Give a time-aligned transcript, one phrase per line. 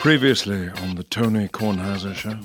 [0.00, 2.36] Previously on the Tony Kornheiser Show.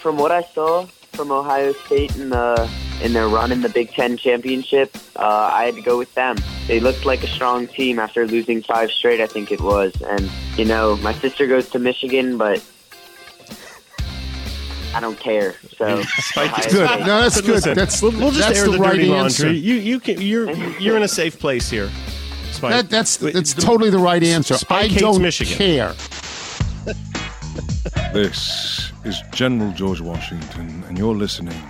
[0.00, 2.68] From what I saw from Ohio State in the
[3.02, 6.36] in their run in the Big Ten championship, uh, I had to go with them.
[6.66, 9.92] They looked like a strong team after losing five straight, I think it was.
[10.00, 12.64] And you know, my sister goes to Michigan, but
[14.94, 15.56] I don't care.
[15.76, 16.88] So Spike Ohio is Good.
[16.88, 17.00] State.
[17.00, 17.50] No, that's good.
[17.50, 19.44] listen, that's we'll, we'll just that's air the, the, right dirty answer.
[19.44, 19.60] laundry.
[19.60, 21.90] You you can you're you're in a safe place here.
[22.58, 22.72] Spike.
[22.72, 24.54] That, that's that's the- totally the right answer.
[24.54, 25.56] Spike I hates don't Michigan.
[25.56, 25.94] care.
[28.12, 31.60] This is General George Washington, and you're listening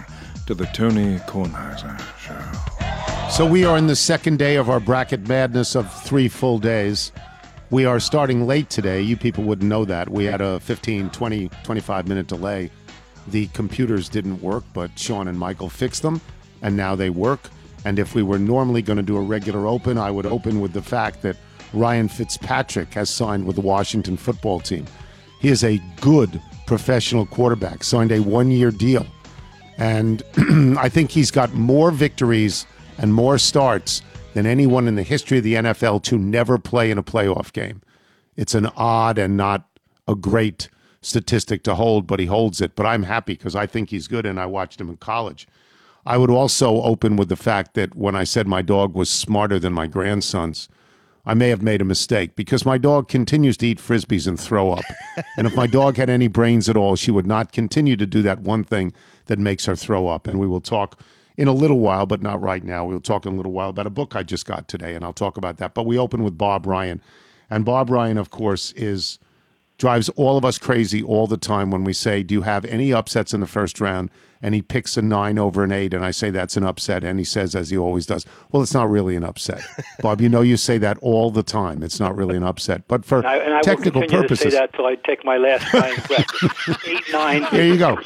[0.46, 3.30] to the Tony Kornheiser Show.
[3.30, 7.10] So we are in the second day of our bracket madness of three full days.
[7.70, 9.02] We are starting late today.
[9.02, 10.08] You people wouldn't know that.
[10.08, 12.70] We had a 15, 20, 25 minute delay.
[13.26, 16.20] The computers didn't work, but Sean and Michael fixed them,
[16.62, 17.40] and now they work.
[17.84, 20.72] And if we were normally going to do a regular open, I would open with
[20.72, 21.36] the fact that
[21.72, 24.86] Ryan Fitzpatrick has signed with the Washington football team.
[25.40, 29.06] He is a good professional quarterback, signed a one year deal.
[29.76, 30.22] And
[30.78, 32.66] I think he's got more victories
[32.98, 34.02] and more starts
[34.34, 37.82] than anyone in the history of the NFL to never play in a playoff game.
[38.36, 39.68] It's an odd and not
[40.06, 40.68] a great
[41.00, 42.74] statistic to hold, but he holds it.
[42.74, 45.46] But I'm happy because I think he's good and I watched him in college.
[46.08, 49.58] I would also open with the fact that when I said my dog was smarter
[49.58, 50.66] than my grandson's,
[51.26, 54.72] I may have made a mistake because my dog continues to eat frisbees and throw
[54.72, 54.86] up.
[55.36, 58.22] and if my dog had any brains at all, she would not continue to do
[58.22, 58.94] that one thing
[59.26, 60.26] that makes her throw up.
[60.26, 60.98] And we will talk
[61.36, 62.86] in a little while, but not right now.
[62.86, 65.12] We'll talk in a little while about a book I just got today, and I'll
[65.12, 65.74] talk about that.
[65.74, 67.02] But we open with Bob Ryan.
[67.50, 69.18] And Bob Ryan, of course, is
[69.76, 72.94] drives all of us crazy all the time when we say, Do you have any
[72.94, 74.10] upsets in the first round?
[74.40, 77.02] And he picks a nine over an eight, and I say that's an upset.
[77.02, 79.62] And he says, as he always does, Well, it's not really an upset.
[80.00, 81.82] Bob, you know you say that all the time.
[81.82, 82.86] It's not really an upset.
[82.86, 84.94] But for And I, and I technical will continue purposes, to say that till I
[84.94, 86.78] take my last dying breath.
[86.86, 87.46] Eight nine.
[87.50, 87.98] There you go.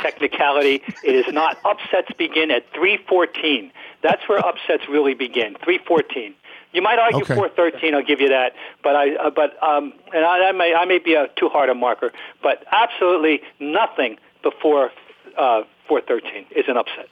[0.00, 0.82] Technicality.
[1.04, 1.58] It is not.
[1.64, 3.72] Upsets begin at three fourteen.
[4.02, 5.56] That's where upsets really begin.
[5.64, 6.34] Three fourteen.
[6.72, 7.34] You might argue Okay.
[7.34, 7.94] four thirteen.
[7.94, 8.52] I'll give you that.
[8.82, 9.14] But I.
[9.16, 9.92] Uh, but um.
[10.14, 10.74] And I, I may.
[10.74, 12.12] I may be a too hard a marker.
[12.42, 14.90] But absolutely nothing before
[15.36, 17.08] uh, four thirteen is an upset.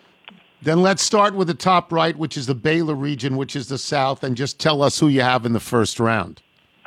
[0.62, 3.78] then let's start with the top right, which is the Baylor region, which is the
[3.94, 6.34] South, and just tell us who you have in the first round.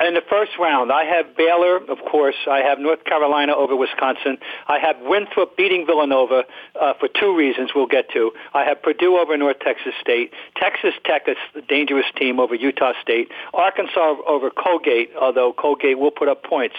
[0.09, 2.39] In the first round, I have Baylor, of course.
[2.49, 4.39] I have North Carolina over Wisconsin.
[4.67, 6.39] I have Winthrop beating Villanova
[6.81, 8.31] uh, for two reasons we'll get to.
[8.55, 10.33] I have Purdue over North Texas State.
[10.55, 13.27] Texas Tech is a dangerous team over Utah State.
[13.53, 16.77] Arkansas over Colgate, although Colgate will put up points.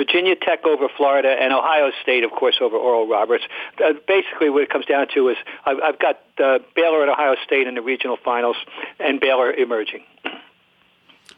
[0.00, 3.44] Virginia Tech over Florida, and Ohio State, of course, over Oral Roberts.
[3.84, 7.34] Uh, basically, what it comes down to is I've, I've got uh, Baylor and Ohio
[7.44, 8.56] State in the regional finals,
[8.98, 10.02] and Baylor emerging.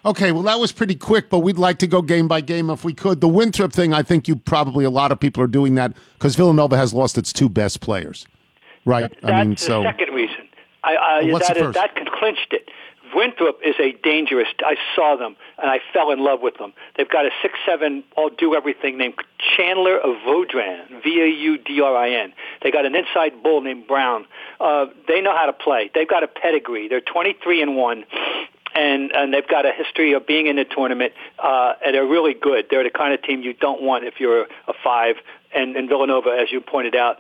[0.05, 2.85] Okay, well, that was pretty quick, but we'd like to go game by game if
[2.85, 3.21] we could.
[3.21, 6.35] The Winthrop thing, I think you probably, a lot of people are doing that because
[6.37, 8.27] Villanova has lost its two best players.
[8.85, 9.11] Right?
[9.23, 9.83] That's I mean, the so.
[9.83, 10.49] second reason.
[10.85, 11.95] I, I, Well, what's that the is- first?
[11.95, 12.69] that clinched it.
[13.15, 14.49] Winthrop is a dangerous.
[14.61, 16.73] I saw them and I fell in love with them.
[16.97, 19.15] They've got a six-seven, all do everything named
[19.57, 22.33] Chandler of Vaudrin, V-A-U-D-R-I-N.
[22.63, 24.27] They got an inside bull named Brown.
[24.61, 25.91] Uh, they know how to play.
[25.95, 26.89] They've got a pedigree.
[26.89, 28.05] They're 23 and one.
[28.75, 32.33] And, and they've got a history of being in the tournament, uh, and they're really
[32.33, 32.69] good.
[32.71, 35.17] They're the kind of team you don't want if you're a five.
[35.55, 37.19] And, and Villanova, as you pointed out,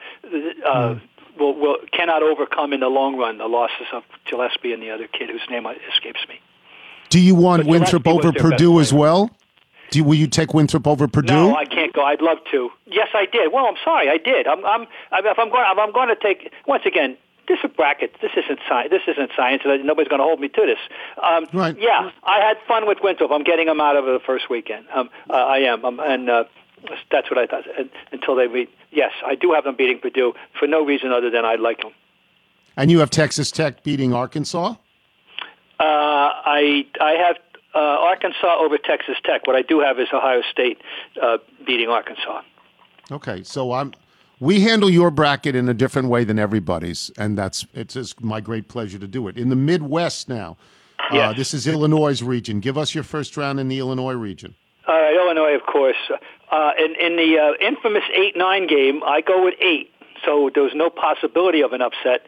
[0.66, 0.94] uh,
[1.38, 5.06] will, will cannot overcome in the long run the losses of Gillespie and the other
[5.06, 6.40] kid whose name escapes me.
[7.10, 9.30] Do you want Winthrop over Purdue as well?
[9.90, 11.34] Do you, will you take Winthrop over Purdue?
[11.34, 12.02] No, I can't go.
[12.02, 12.70] I'd love to.
[12.86, 13.52] Yes, I did.
[13.52, 14.46] Well, I'm sorry, I did.
[14.46, 14.82] I'm, I'm,
[15.12, 17.16] if I'm going, if I'm going to take once again.
[17.48, 18.14] This is bracket.
[18.22, 18.90] This isn't science.
[18.90, 19.62] This isn't science.
[19.66, 20.78] Nobody's going to hold me to this.
[21.22, 21.76] Um, Right.
[21.78, 23.32] Yeah, I had fun with Winthrop.
[23.32, 24.86] I'm getting them out of the first weekend.
[24.94, 26.44] Um, uh, I am, um, and uh,
[27.10, 27.64] that's what I thought.
[27.78, 31.30] And, until they beat, yes, I do have them beating Purdue for no reason other
[31.30, 31.92] than I like them.
[32.76, 34.74] and you have Texas Tech beating Arkansas?
[35.80, 37.36] Uh, I I have
[37.74, 39.46] uh, Arkansas over Texas Tech.
[39.46, 40.78] What I do have is Ohio State
[41.20, 42.42] uh, beating Arkansas.
[43.10, 43.92] Okay, so I'm.
[44.40, 48.40] We handle your bracket in a different way than everybody's, and that's it's just my
[48.40, 49.36] great pleasure to do it.
[49.38, 50.56] In the Midwest now,
[51.10, 52.60] uh, this is Illinois' region.
[52.60, 54.54] Give us your first round in the Illinois region.
[54.88, 55.96] All right, Illinois, of course.
[56.52, 59.88] Uh, in in the uh, infamous eight nine game, I go with eight.
[60.24, 62.20] So there was no possibility of an upset.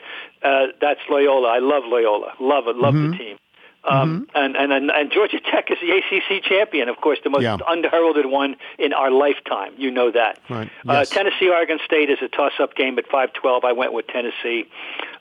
[0.42, 1.48] Uh, that's Loyola.
[1.48, 2.32] I love Loyola.
[2.40, 2.76] Love it.
[2.76, 3.36] Love the team.
[3.84, 7.42] Um, and, and and and Georgia Tech is the ACC champion, of course, the most
[7.42, 7.58] Yeah.
[7.68, 9.74] unheralded one in our lifetime.
[9.76, 10.40] You know that.
[10.48, 10.70] Right.
[10.88, 13.62] Uh, Tennessee Oregon State is a toss-up game at 5-12.
[13.62, 14.64] I went with Tennessee.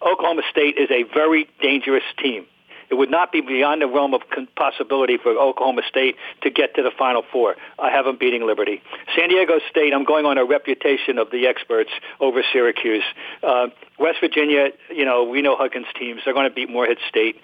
[0.01, 2.45] Oklahoma State is a very dangerous team.
[2.93, 4.21] It would not be beyond the realm of
[4.55, 7.55] possibility for Oklahoma State to get to the Final Four.
[7.79, 8.83] I have them beating Liberty.
[9.17, 13.03] San Diego State, I'm going on a reputation of the experts over Syracuse.
[13.41, 16.21] Uh, West Virginia, you know, we know Huggins teams.
[16.23, 17.41] They're going to beat Morehead State.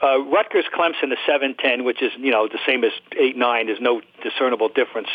[0.00, 3.66] Uh, Rutgers Clemson the 7-10, which is, you know, the same as 8-9.
[3.66, 5.08] There's no discernible difference.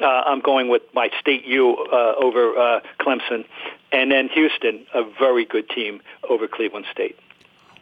[0.00, 3.44] Uh, I'm going with my state U uh, over uh, Clemson.
[3.90, 6.00] And then Houston, a very good team
[6.30, 7.18] over Cleveland State.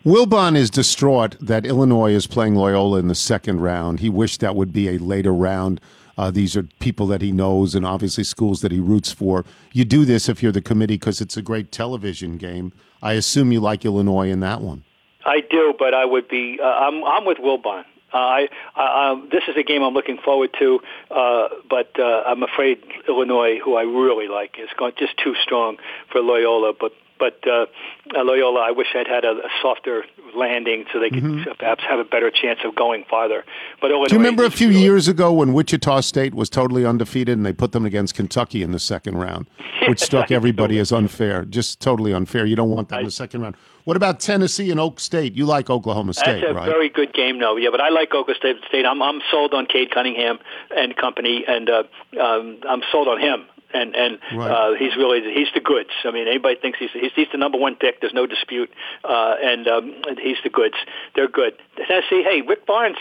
[0.05, 4.01] Wilbon is distraught that Illinois is playing Loyola in the second round.
[4.01, 5.81] He wished that would be a later round.
[6.19, 9.47] Uh, these are people that he knows and obviously schools that he roots for.
[9.73, 12.75] You do this if you're the committee because it's a great television game.
[13.03, 14.85] I assume you like Illinois in that one.
[15.25, 16.61] I do, but I would be.
[16.63, 17.85] Uh, I'm I'm with Wilbon.
[18.15, 20.81] Uh, I, I um, this is a game I'm looking forward to,
[21.11, 22.79] uh, but uh, I'm afraid
[23.09, 25.79] Illinois, who I really like, is going just too strong
[26.13, 26.73] for Loyola.
[26.79, 27.67] But but uh,
[28.15, 30.05] Loyola, I wish I'd had a, a softer
[30.37, 31.51] landing so they could mm-hmm.
[31.59, 33.45] perhaps have a better chance of going farther.
[33.81, 34.81] But Illinois, do you remember a few really...
[34.81, 38.73] years ago when Wichita State was totally undefeated and they put them against Kentucky in
[38.73, 39.49] the second round,
[39.89, 42.47] which struck everybody as unfair, just totally unfair.
[42.47, 43.57] You don't want that in the second round.
[43.85, 45.35] What about Tennessee and Oak State?
[45.35, 46.65] You like Oklahoma State, That's a right?
[46.65, 47.57] very good game, though.
[47.57, 48.87] Yeah, but I like Oklahoma State.
[48.87, 50.39] I'm I'm sold on Cade Cunningham
[50.75, 51.83] and company, and uh,
[52.21, 53.45] um, I'm sold on him
[53.75, 54.51] and and right.
[54.51, 55.91] uh, he's really he's the goods.
[56.05, 58.01] I mean, anybody thinks he's he's, he's the number one pick.
[58.01, 58.71] There's no dispute,
[59.03, 60.77] uh, and um, he's the goods.
[61.15, 61.55] They're good.
[61.77, 62.97] Tennessee, hey, Rick Barnes,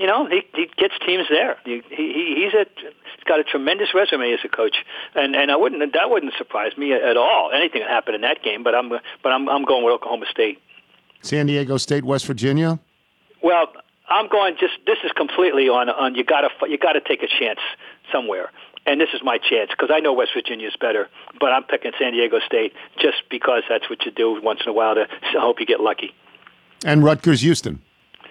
[0.00, 1.58] you know he he gets teams there.
[1.64, 4.78] He, he he's a he's got a tremendous resume as a coach,
[5.14, 7.50] and and I wouldn't that wouldn't surprise me at all.
[7.54, 10.58] Anything that happened in that game, but I'm but I'm I'm going with Oklahoma State.
[11.22, 12.80] San Diego State, West Virginia.
[13.42, 13.66] Well,
[14.08, 17.22] I'm going just this is completely on on you got to you got to take
[17.22, 17.60] a chance
[18.10, 18.50] somewhere
[18.86, 21.08] and this is my chance because I know West Virginia is better,
[21.38, 24.72] but I'm picking San Diego State just because that's what you do once in a
[24.72, 26.14] while to hope you get lucky.
[26.84, 27.82] And Rutgers, Houston.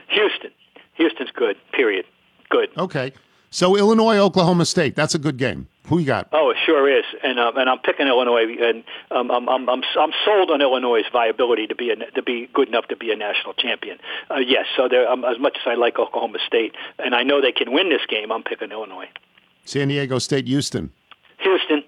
[0.07, 0.51] Houston,
[0.99, 1.57] Houston's good.
[1.71, 2.05] Period.
[2.49, 2.69] Good.
[2.77, 3.13] Okay.
[3.49, 4.95] So Illinois, Oklahoma State.
[4.95, 5.67] That's a good game.
[5.87, 6.29] Who you got?
[6.31, 9.81] Oh, it sure is, and um, and I'm picking Illinois, and um, I'm I'm I'm
[9.99, 13.15] I'm sold on Illinois' viability to be a, to be good enough to be a
[13.15, 13.97] national champion.
[14.29, 17.41] Uh, yes, so there, um, as much as I like Oklahoma State, and I know
[17.41, 19.07] they can win this game, I'm picking Illinois.
[19.65, 20.91] San Diego State, Houston.
[21.39, 21.83] Houston,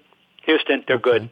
[0.46, 1.10] Houston, they're okay.
[1.18, 1.30] good.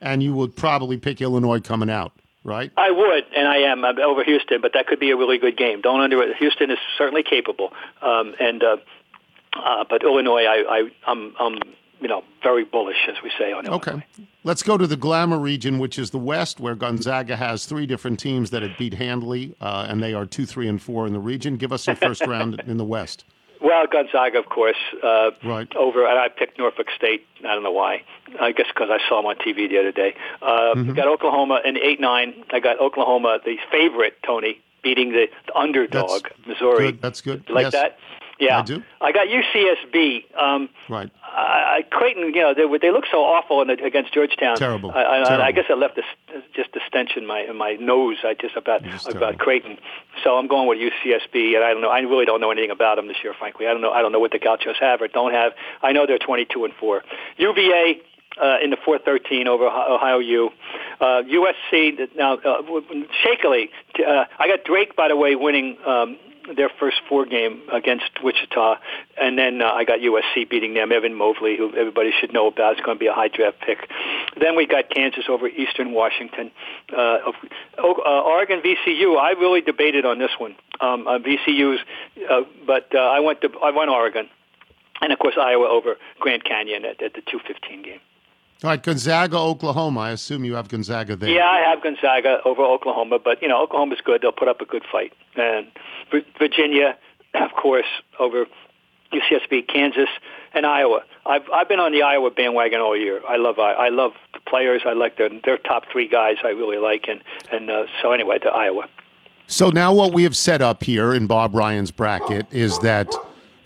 [0.00, 2.12] And you would probably pick Illinois coming out,
[2.44, 2.72] right?
[2.76, 5.56] I would, and I am I'm over Houston, but that could be a really good
[5.56, 5.80] game.
[5.80, 7.72] Don't under Houston is certainly capable,
[8.02, 8.76] um, and uh,
[9.54, 11.58] uh, but Illinois, I, I I'm, I'm
[12.00, 13.92] you know very bullish as we say on Illinois.
[13.92, 14.06] Okay,
[14.44, 18.18] let's go to the glamour region, which is the West, where Gonzaga has three different
[18.18, 21.20] teams that have beat handily, uh, and they are two, three, and four in the
[21.20, 21.56] region.
[21.56, 23.24] Give us your first round in the West.
[23.62, 24.76] Well, Gonzaga, of course.
[25.02, 25.74] Uh, right.
[25.76, 27.26] Over, and I picked Norfolk State.
[27.40, 28.02] I don't know why.
[28.40, 30.14] I guess because I saw them on TV the other day.
[30.40, 30.94] Uh, mm-hmm.
[30.94, 32.44] Got Oklahoma in eight nine.
[32.52, 36.92] I got Oklahoma, the favorite, Tony, beating the, the underdog, That's Missouri.
[36.92, 37.02] Good.
[37.02, 37.44] That's good.
[37.48, 37.72] You like yes.
[37.72, 37.98] that?
[38.40, 38.82] Yeah, I do.
[39.00, 40.36] I got UCSB.
[40.36, 41.10] Um, right.
[41.22, 44.56] I, Creighton, you know, they they look so awful the, against Georgetown.
[44.56, 44.90] Terrible.
[44.90, 45.42] I, I, Terrible.
[45.44, 46.04] I guess I left this,
[46.54, 48.16] just a stench in my in my nose.
[48.24, 49.38] I just about about terrible.
[49.38, 49.78] Creighton.
[50.24, 51.90] So I'm going with UCSB, and I don't know.
[51.90, 53.66] I really don't know anything about them this year, frankly.
[53.66, 53.92] I don't know.
[53.92, 55.52] I don't know what the Gauchos have or don't have.
[55.82, 57.02] I know they're 22 and four.
[57.36, 58.00] UVA
[58.40, 60.50] uh, in the 413 over Ohio U.
[61.00, 62.62] Uh, USC now uh,
[63.22, 63.70] shakily.
[63.98, 66.18] Uh, I got Drake, by the way, winning um,
[66.56, 68.76] their first four game against Wichita,
[69.20, 70.92] and then uh, I got USC beating them.
[70.92, 73.88] Evan Mobley, who everybody should know about, is going to be a high draft pick.
[74.40, 76.50] Then we got Kansas over Eastern Washington,
[76.96, 77.18] uh,
[77.78, 79.18] uh, Oregon VCU.
[79.18, 80.56] I really debated on this one.
[80.80, 81.80] Um, uh, VCU's,
[82.28, 84.28] uh, but uh, I went to I went Oregon,
[85.02, 88.00] and of course Iowa over Grand Canyon at, at the 215 game.
[88.62, 90.00] All right, Gonzaga, Oklahoma.
[90.00, 91.30] I assume you have Gonzaga there.
[91.30, 94.20] Yeah, I have Gonzaga over Oklahoma, but you know Oklahoma's good.
[94.20, 95.14] They'll put up a good fight.
[95.34, 95.68] And
[96.38, 96.98] Virginia,
[97.34, 97.86] of course,
[98.18, 98.46] over
[99.12, 100.10] UCSB, Kansas,
[100.52, 101.02] and Iowa.
[101.24, 103.22] I've I've been on the Iowa bandwagon all year.
[103.26, 104.82] I love I, I love the players.
[104.84, 106.36] I like their their top three guys.
[106.44, 108.88] I really like, and and uh, so anyway, to Iowa.
[109.46, 113.12] So now what we have set up here in Bob Ryan's bracket is that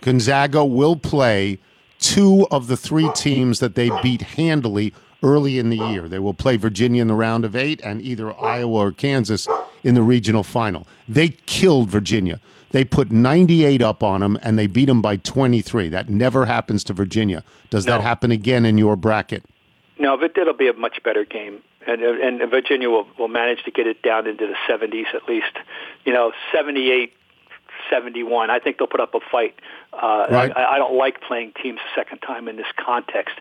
[0.01, 1.59] Gonzaga will play
[1.99, 6.07] two of the three teams that they beat handily early in the year.
[6.07, 9.47] They will play Virginia in the round of eight and either Iowa or Kansas
[9.83, 10.87] in the regional final.
[11.07, 12.39] They killed Virginia.
[12.71, 15.89] They put 98 up on them and they beat them by 23.
[15.89, 17.43] That never happens to Virginia.
[17.69, 17.93] Does no.
[17.93, 19.43] that happen again in your bracket?
[19.97, 21.61] No, but it'll be a much better game.
[21.87, 25.55] And, and Virginia will, will manage to get it down into the 70s at least.
[26.03, 27.13] You know, 78
[27.89, 28.49] 71.
[28.49, 29.55] I think they'll put up a fight.
[29.93, 30.51] Uh, right.
[30.55, 33.35] I, I don't like playing teams a second time in this context.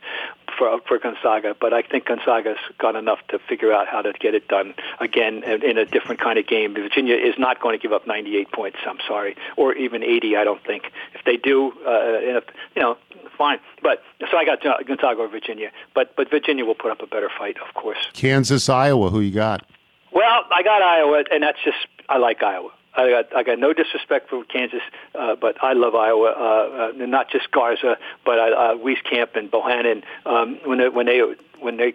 [0.56, 4.34] for for Gonzaga, but I think Gonzaga's got enough to figure out how to get
[4.34, 6.74] it done again in, in a different kind of game.
[6.74, 8.78] Virginia is not going to give up 98 points.
[8.86, 10.36] I'm sorry, or even 80.
[10.36, 10.84] I don't think.
[11.14, 12.96] If they do, uh, if, you know,
[13.36, 13.58] fine.
[13.82, 17.30] But so I got Gonzaga or Virginia, but but Virginia will put up a better
[17.36, 17.98] fight, of course.
[18.12, 19.10] Kansas, Iowa.
[19.10, 19.66] Who you got?
[20.12, 22.70] Well, I got Iowa, and that's just I like Iowa.
[22.96, 24.82] I got I got no disrespect for Kansas,
[25.14, 26.30] uh, but I love Iowa.
[26.30, 30.02] Uh, uh, not just Garza, but I, uh, Wieskamp and Bohannon.
[30.26, 31.20] Um, when they when they
[31.60, 31.94] when they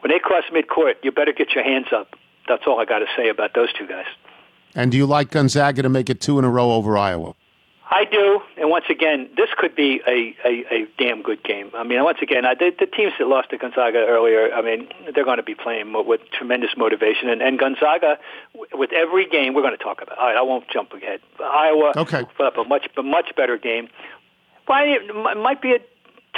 [0.00, 2.14] when they cross midcourt, you better get your hands up.
[2.46, 4.06] That's all I got to say about those two guys.
[4.74, 7.34] And do you like Gonzaga to make it two in a row over Iowa?
[7.90, 11.70] I do, and once again, this could be a, a, a damn good game.
[11.74, 14.88] I mean, once again, I, the, the teams that lost to Gonzaga earlier, I mean,
[15.14, 17.30] they're going to be playing with tremendous motivation.
[17.30, 18.18] And, and Gonzaga,
[18.74, 20.18] with every game, we're going to talk about.
[20.18, 21.20] All right, I won't jump ahead.
[21.40, 22.24] Iowa okay.
[22.36, 23.88] put up a much a much better game.
[24.66, 25.78] Why it might be a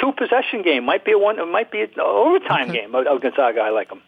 [0.00, 2.82] two possession game, might be a one, it might be an overtime okay.
[2.82, 3.60] game of Gonzaga.
[3.60, 4.02] I like them.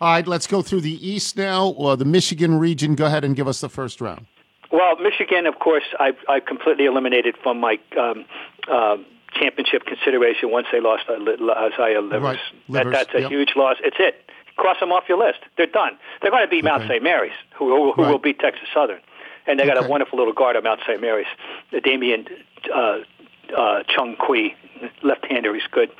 [0.00, 1.74] All right, let's go through the East now.
[1.76, 2.94] Well, the Michigan region.
[2.94, 4.26] Go ahead and give us the first round.
[4.72, 8.24] Well, Michigan, of course, I I completely eliminated from my um,
[8.70, 8.96] uh,
[9.32, 12.22] championship consideration once they lost uh, Isaiah Livers.
[12.22, 12.38] Right.
[12.68, 12.92] Livers.
[12.92, 13.30] That, that's a yep.
[13.30, 13.76] huge loss.
[13.82, 14.24] It's it.
[14.56, 15.38] Cross them off your list.
[15.56, 15.96] They're done.
[16.20, 16.94] They're going to beat Mount Okay.
[16.94, 17.02] St.
[17.02, 18.10] Mary's, who, who, who Right.
[18.10, 19.00] will beat Texas Southern.
[19.46, 19.86] And they got Okay.
[19.86, 21.00] a wonderful little guard at Mount St.
[21.00, 21.26] Mary's,
[21.82, 22.26] Damian
[22.74, 22.98] uh,
[23.56, 24.54] uh, Chong Qui,
[25.02, 25.54] left-hander.
[25.54, 25.90] He's good.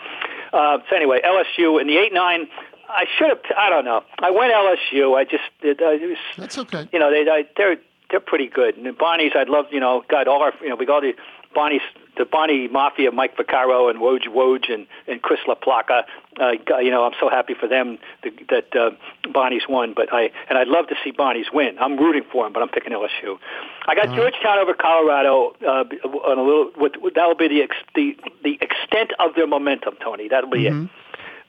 [0.52, 2.48] Uh, so anyway, LSU in the eight-nine.
[2.88, 3.38] I should have.
[3.56, 4.02] I don't know.
[4.18, 5.16] I went LSU.
[5.16, 5.44] I just.
[5.62, 6.88] It, uh, it was, That's okay.
[6.92, 7.76] you know, they I, they're
[8.10, 8.76] they're pretty good.
[8.76, 11.00] And the Bonnie's, I'd love, you know, got all our, you know, we got all
[11.00, 11.14] the
[11.54, 11.80] Bonnie's,
[12.16, 16.04] the Bonnie Mafia, Mike Vaccaro and Woj Woj and and Chris LaPlaca.
[16.38, 18.32] Uh, you know, I'm so happy for them that,
[18.72, 18.90] that uh,
[19.32, 19.94] Bonnie's won.
[19.94, 21.76] But I and I'd love to see Bonnie's win.
[21.80, 23.38] I'm rooting for him, but I'm picking LSU.
[23.86, 26.70] I got Georgetown over Colorado uh, on a little.
[26.76, 30.28] With, that'll be the ex, the the extent of their momentum, Tony.
[30.28, 30.72] That'll be it.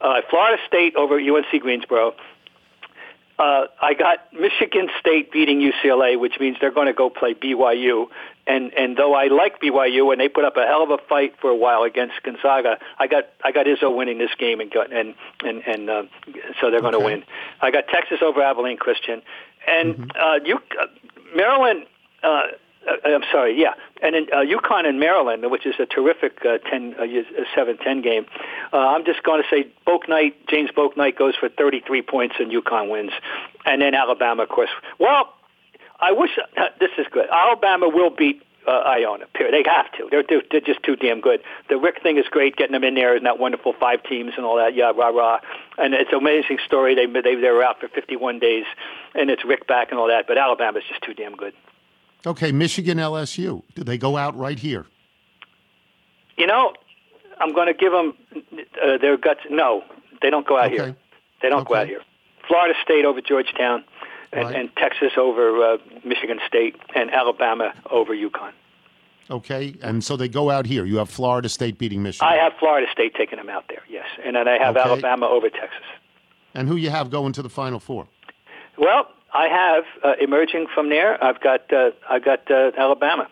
[0.00, 2.14] Uh, Florida State over UNC Greensboro.
[3.42, 8.06] Uh, I got Michigan State beating UCLA, which means they're going to go play BYU.
[8.46, 11.34] And and though I like BYU and they put up a hell of a fight
[11.40, 14.92] for a while against Gonzaga, I got I got Izzo winning this game and got,
[14.92, 16.02] and and and uh,
[16.60, 17.24] so they're going to win.
[17.60, 19.22] I got Texas over Abilene Christian,
[19.66, 20.86] and uh, you uh,
[21.34, 21.86] Maryland.
[22.22, 22.42] Uh,
[22.88, 26.58] uh, I'm sorry, yeah, and in uh, UConn and Maryland, which is a terrific uh,
[26.58, 28.26] 10, uh, years- uh, 7-10 game.
[28.72, 32.90] Uh, I'm just going to say Bouknight, James Bouknight goes for 33 points and UConn
[32.90, 33.12] wins,
[33.64, 34.70] and then Alabama, of course.
[34.98, 35.32] Well,
[36.00, 37.26] I wish uh, this is good.
[37.30, 39.26] Alabama will beat uh, Iona.
[39.34, 39.54] Period.
[39.54, 40.08] They have to.
[40.10, 41.40] They're, they're they're just too damn good.
[41.68, 44.44] The Rick thing is great, getting them in there and that wonderful five teams and
[44.44, 44.74] all that.
[44.74, 45.40] Yeah, rah rah.
[45.78, 46.94] And it's an amazing story.
[46.94, 48.64] They they they were out for 51 days,
[49.14, 50.26] and it's Rick back and all that.
[50.26, 51.54] But Alabama's just too damn good.
[52.26, 53.62] Okay, Michigan, LSU.
[53.74, 54.86] Do they go out right here?
[56.36, 56.72] You know,
[57.40, 58.14] I'm going to give them
[58.82, 59.40] uh, their guts.
[59.50, 59.82] No,
[60.20, 60.76] they don't go out Okay.
[60.76, 60.96] here.
[61.42, 62.00] They don't go out here.
[62.46, 63.84] Florida State over Georgetown,
[64.32, 64.54] and, Right.
[64.56, 68.52] and Texas over uh, Michigan State, and Alabama over UConn.
[69.30, 70.84] Okay, and so they go out here.
[70.84, 72.28] You have Florida State beating Michigan.
[72.28, 74.88] I have Florida State taking them out there, yes, and then I have Okay.
[74.88, 75.82] Alabama over Texas.
[76.54, 78.06] and who you have going to the Final Four?
[78.76, 81.22] Well, I have uh, emerging from there.
[81.22, 83.28] I've got uh, I've got uh, Alabama.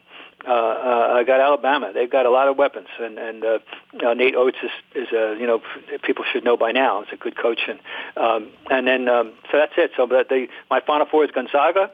[0.46, 1.92] Uh, uh, I got Alabama.
[1.92, 3.58] They've got a lot of weapons, and and uh,
[4.06, 5.60] uh, Nate Oats is is uh, you know
[6.02, 7.02] people should know by now.
[7.02, 7.78] He's a good coach, and
[8.16, 9.90] um, and then um, so that's it.
[9.96, 11.90] So but the my final four is Gonzaga,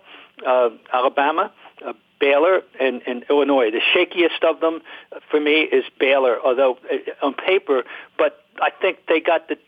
[0.46, 1.52] uh, Alabama,
[1.84, 3.70] uh, Baylor, and, and Illinois.
[3.70, 4.80] The shakiest of them
[5.12, 7.82] uh, for me is Baylor, although uh, on paper,
[8.16, 9.58] but I think they got the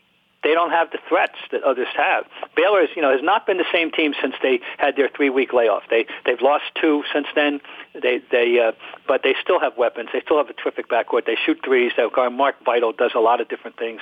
[0.43, 2.25] they don't have the threats that others have.
[2.55, 5.51] Baylor, is, you know, has not been the same team since they had their three-week
[5.53, 5.83] layoff.
[5.89, 7.59] They they've lost two since then.
[7.93, 8.71] They they uh,
[9.07, 10.09] but they still have weapons.
[10.13, 11.25] They still have a terrific backcourt.
[11.25, 11.91] They shoot threes.
[11.97, 14.01] That guy Mark Vital does a lot of different things,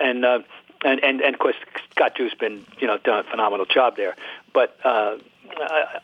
[0.00, 0.38] and uh,
[0.84, 1.56] and and and of course
[1.90, 4.16] Scott Drew's been you know done a phenomenal job there.
[4.52, 5.18] But uh, uh,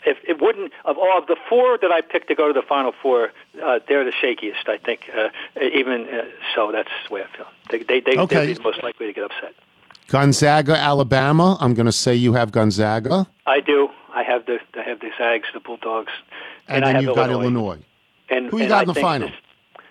[0.05, 2.67] if it wouldn't of all of the four that I picked to go to the
[2.67, 3.33] Final Four,
[3.63, 4.69] uh, they're the shakiest.
[4.69, 5.29] I think uh,
[5.61, 6.71] even uh, so.
[6.71, 7.47] That's the way I feel.
[7.71, 8.37] They they they Okay.
[8.37, 9.55] they'd be the most likely to get upset.
[10.11, 11.57] Gonzaga, Alabama.
[11.61, 13.89] I'm going to say you have Gonzaga, I do.
[14.13, 16.13] I have the I have the Zags, the Bulldogs,
[16.67, 17.79] and, I then have you've got Illinois.
[18.29, 19.29] And, Who you and got I in the final?
[19.29, 19.37] This,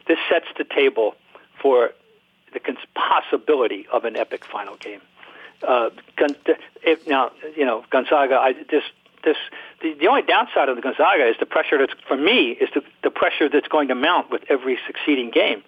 [0.09, 1.15] this sets the table
[1.61, 1.91] for
[2.53, 5.01] the cons- possibility of an epic final game.
[5.65, 6.35] Uh, Gon-
[6.83, 8.83] if now you know Gonzaga, I this
[9.23, 9.37] this
[9.81, 12.81] the, the only downside of the Gonzaga is the pressure that's for me is the,
[13.03, 15.63] the pressure that's going to mount with every succeeding game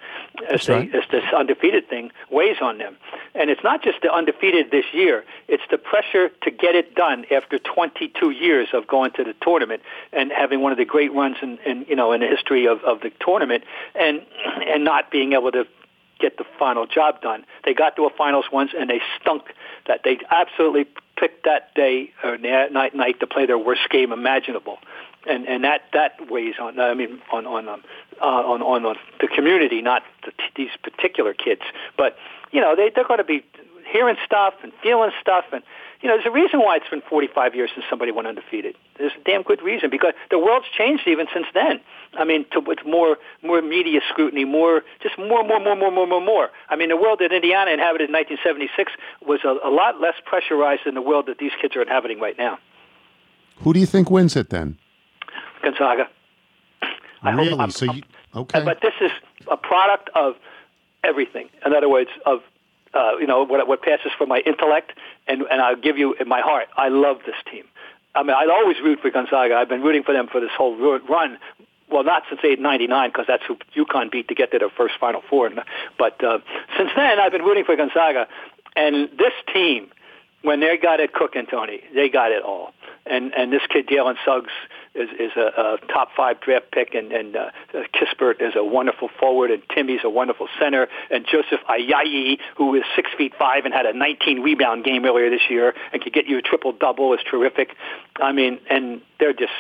[0.49, 0.95] as they, right.
[0.95, 2.97] as this undefeated thing weighs on them.
[3.35, 7.25] And it's not just the undefeated this year; it's the pressure to get it done
[7.31, 9.81] after 22 years of going to the tournament
[10.11, 12.83] and having one of the great runs in, in you know in the history of,
[12.83, 13.63] of the tournament,
[13.95, 14.21] and
[14.67, 15.65] and not being able to
[16.21, 17.45] get the final job done.
[17.65, 19.43] They got to a finals once and they stunk.
[19.87, 20.85] That they absolutely
[21.17, 24.77] picked that day or night night to play their worst game imaginable,
[25.27, 26.79] and and that that weighs on.
[26.79, 27.83] I mean on on um,
[28.21, 31.61] uh, on, on on the community, not the, these particular kids.
[31.97, 32.15] But
[32.51, 33.43] you know they they're going to be
[33.91, 35.63] hearing stuff and feeling stuff and
[36.01, 38.75] you know, there's a reason why it's been 45 years since somebody went undefeated.
[38.97, 41.79] There's a damn good reason because the world's changed even since then.
[42.13, 46.07] I mean, to, with more more media scrutiny, more just more, more, more, more, more,
[46.07, 46.49] more, more.
[46.69, 48.91] I mean, the world that Indiana inhabited in 1976
[49.25, 52.37] was a, a lot less pressurized than the world that these kids are inhabiting right
[52.37, 52.57] now.
[53.57, 54.77] Who do you think wins it then?
[55.61, 56.09] Gonzaga.
[57.21, 57.71] I really?
[57.71, 58.01] so you
[58.35, 58.63] okay?
[58.63, 59.11] But this is
[59.49, 60.35] a product of
[61.03, 61.49] everything.
[61.65, 62.39] In other words, of
[62.93, 64.93] uh, you know what what passes for my intellect,
[65.27, 66.67] and and I'll give you in my heart.
[66.75, 67.63] I love this team.
[68.13, 69.55] I mean, I'd always root for Gonzaga.
[69.55, 71.37] I've been rooting for them for this whole run.
[71.89, 75.21] Well, not since '99 because that's who UConn beat to get to their first Final
[75.29, 75.49] Four.
[75.97, 76.39] But uh,
[76.77, 78.27] since then, I've been rooting for Gonzaga,
[78.75, 79.89] and this team,
[80.41, 82.73] when they got it cooking, Tony, they got it all.
[83.11, 84.51] And and this kid Jalen Suggs
[84.95, 87.51] is, is a, a top five draft pick, and, and uh,
[87.93, 92.83] Kispert is a wonderful forward, and Timme's a wonderful center, and Joseph Ayayi, who is
[92.95, 96.27] six feet five and had a 19 rebound game earlier this year and could get
[96.27, 97.75] you a triple double, is terrific.
[98.15, 99.51] I mean, and they're just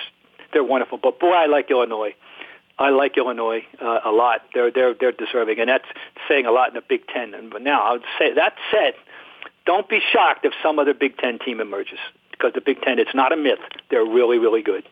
[0.53, 0.97] they're wonderful.
[0.97, 2.15] But boy, I like Illinois.
[2.79, 4.43] I like Illinois uh, a lot.
[4.53, 5.85] They're they're they're deserving, and that's
[6.29, 7.33] saying a lot in the Big Ten.
[7.33, 8.93] And but now I would say that said,
[9.65, 11.99] don't be shocked if some other Big Ten team emerges
[12.41, 13.59] because the Big Ten it's not a myth.
[13.89, 14.87] They're really really good.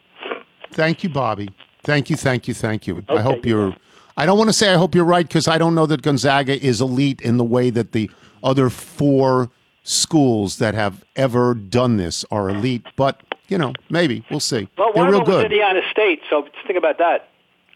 [0.71, 1.49] Thank you, Bobby.
[1.83, 2.97] Thank you, thank you, thank you.
[2.97, 3.75] Okay, I hope you're.
[4.17, 6.61] I don't want to say I hope you're right because I don't know that Gonzaga
[6.61, 8.11] is elite in the way that the
[8.43, 9.49] other four
[9.83, 12.85] schools that have ever done this are elite.
[12.95, 14.67] But you know, maybe we'll see.
[14.77, 15.45] Well, They're one real of them good.
[15.45, 17.29] Indiana State, so think about that.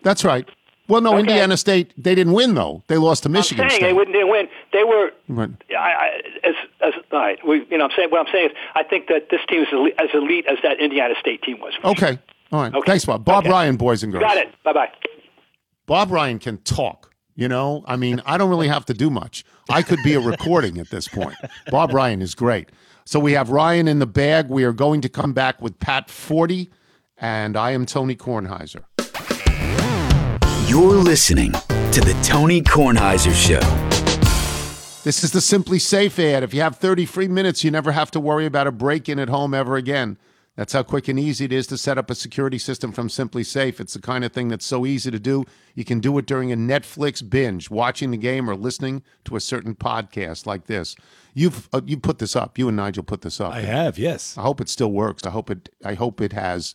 [0.04, 0.48] That's right.
[0.88, 1.22] Well, no, Okay.
[1.22, 2.84] Indiana State they didn't win though.
[2.88, 3.88] They lost to Michigan I'm saying State.
[3.88, 4.50] they wouldn't didn't win.
[4.74, 5.12] They were.
[5.30, 5.50] Right.
[5.72, 8.56] I, I, as, as, all right, we, you know, I'm saying what I'm saying is,
[8.76, 11.74] I think that this team is elite, as elite as that Indiana State team was.
[11.84, 12.20] Okay.
[12.52, 12.74] All right.
[12.74, 12.86] Okay.
[12.92, 13.24] Thanks, Bob.
[13.24, 13.50] Bob Okay.
[13.52, 14.24] Ryan, boys and girls.
[14.24, 14.50] Got it.
[14.64, 14.90] Bye bye.
[15.86, 17.10] Bob Ryan can talk.
[17.36, 19.44] You know, I mean, I don't really have to do much.
[19.68, 21.34] I could be a recording at this point.
[21.72, 22.70] Bob Ryan is great.
[23.06, 24.50] So we have Ryan in the bag.
[24.50, 26.68] We are going to come back with Pat Forde,
[27.18, 28.84] and I am Tony Kornheiser.
[30.66, 33.60] You're listening to The Tony Kornheiser Show.
[35.04, 36.42] This is the SimpliSafe ad.
[36.42, 39.20] If you have 30 free minutes, you never have to worry about a break in
[39.20, 40.18] at home ever again.
[40.56, 43.82] That's how quick and easy it is to set up a security system from SimpliSafe.
[43.82, 45.44] It's the kind of thing that's so easy to do.
[45.76, 49.42] You can do it during a Netflix binge, watching the game, or listening to a
[49.42, 50.96] certain podcast like this.
[51.34, 52.58] You've uh, you put this up.
[52.58, 53.52] You and Nigel put this up.
[53.52, 54.38] I have, yes.
[54.38, 55.26] I hope it still works.
[55.26, 55.70] I hope it.
[55.84, 56.74] I hope it has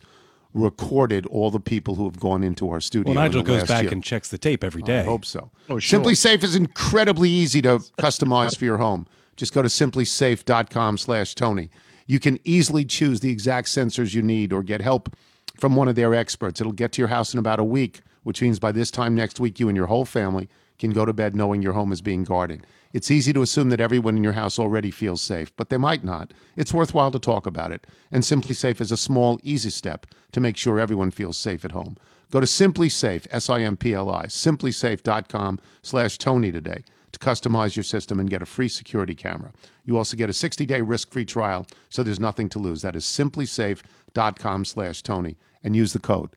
[0.53, 3.13] recorded all the people who have gone into our studio.
[3.13, 3.91] Well, Nigel in the goes last back year.
[3.91, 5.01] and checks the tape every day.
[5.01, 5.51] I hope so.
[5.69, 5.97] Oh, sure.
[5.97, 9.07] Simply Safe is incredibly easy to customize for your home.
[9.35, 11.69] Just go to simplisafe.com slash Tony.
[12.07, 15.15] You can easily choose the exact sensors you need or get help
[15.57, 16.59] from one of their experts.
[16.59, 19.39] It'll get to your house in about a week, which means by this time next
[19.39, 22.23] week, you and your whole family can go to bed knowing your home is being
[22.23, 22.65] guarded.
[22.91, 26.03] It's easy to assume that everyone in your house already feels safe, but they might
[26.03, 26.33] not.
[26.55, 27.85] It's worthwhile to talk about it.
[28.11, 31.97] And SimpliSafe is a small, easy step to make sure everyone feels safe at home.
[32.31, 38.45] Go to SimpliSafe, S-I-M-P-L-I, simplisafe.com slash Tony today to customize your system and get a
[38.45, 39.51] free security camera.
[39.85, 42.81] You also get a 60-day risk-free trial, so there's nothing to lose.
[42.81, 45.37] That is simplisafe.com slash Tony.
[45.63, 46.35] And use the code.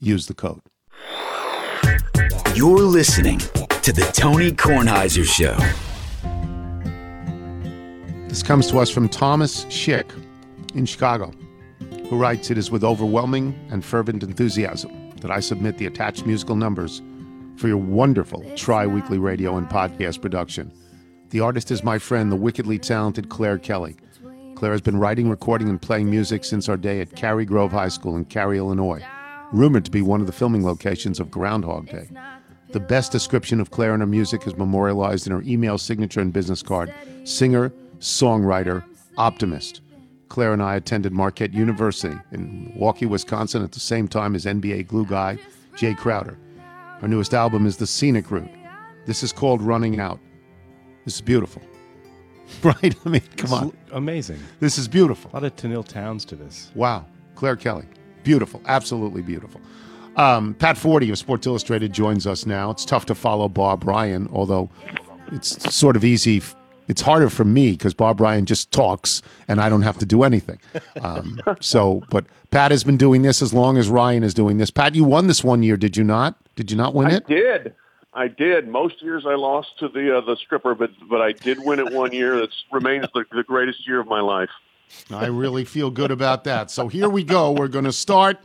[0.00, 0.60] Use the code.
[2.54, 5.56] You're listening to The Tony Kornheiser Show.
[8.34, 10.10] This comes to us from Thomas Schick
[10.74, 11.30] in Chicago,
[12.08, 16.56] who writes, It is with overwhelming and fervent enthusiasm that I submit the attached musical
[16.56, 17.00] numbers
[17.54, 20.72] for your wonderful tri weekly radio and podcast production.
[21.30, 23.94] The artist is my friend, the wickedly talented Claire Kelly.
[24.56, 27.86] Claire has been writing, recording, and playing music since our day at Cary Grove High
[27.86, 29.06] School in Cary, Illinois,
[29.52, 32.08] rumored to be one of the filming locations of Groundhog Day.
[32.70, 36.32] The best description of Claire and her music is memorialized in her email signature and
[36.32, 36.92] business card
[37.22, 38.84] singer, songwriter,
[39.16, 39.80] optimist.
[40.28, 44.86] Claire and I attended Marquette University in Milwaukee, Wisconsin at the same time as NBA
[44.88, 45.38] glue guy
[45.76, 46.38] Jae Crowder.
[47.00, 48.50] Her newest album is The Scenic Route.
[49.06, 50.18] This is called Running Out.
[51.04, 51.62] This is beautiful.
[52.62, 52.94] Right?
[53.04, 53.76] I mean, come on.
[53.92, 54.38] Amazing.
[54.60, 55.30] This is beautiful.
[55.32, 56.70] A lot of Tanil Towns to this.
[56.74, 57.06] Wow.
[57.36, 57.86] Claire Kelly.
[58.22, 58.60] Beautiful.
[58.66, 59.62] Absolutely beautiful.
[60.16, 62.70] Um, Pat Forde of Sports Illustrated joins us now.
[62.70, 64.68] It's tough to follow Bob Ryan, although
[65.32, 66.42] it's sort of easy.
[66.88, 70.22] It's harder for me because Bob Ryan just talks and I don't have to do
[70.22, 70.58] anything.
[71.00, 74.70] Um, so, but Pat has been doing this as long as Ryan is doing this.
[74.70, 76.36] Pat, you won this one year, did you not?
[76.56, 77.24] Did you not win I it?
[77.26, 77.74] I did.
[78.16, 78.68] I did.
[78.68, 81.92] Most years I lost to the uh, the stripper, but but I did win it
[81.92, 82.38] one year.
[82.38, 84.50] That remains the, the greatest year of my life.
[85.10, 86.70] I really feel good about that.
[86.70, 87.50] So here we go.
[87.50, 88.38] We're going to start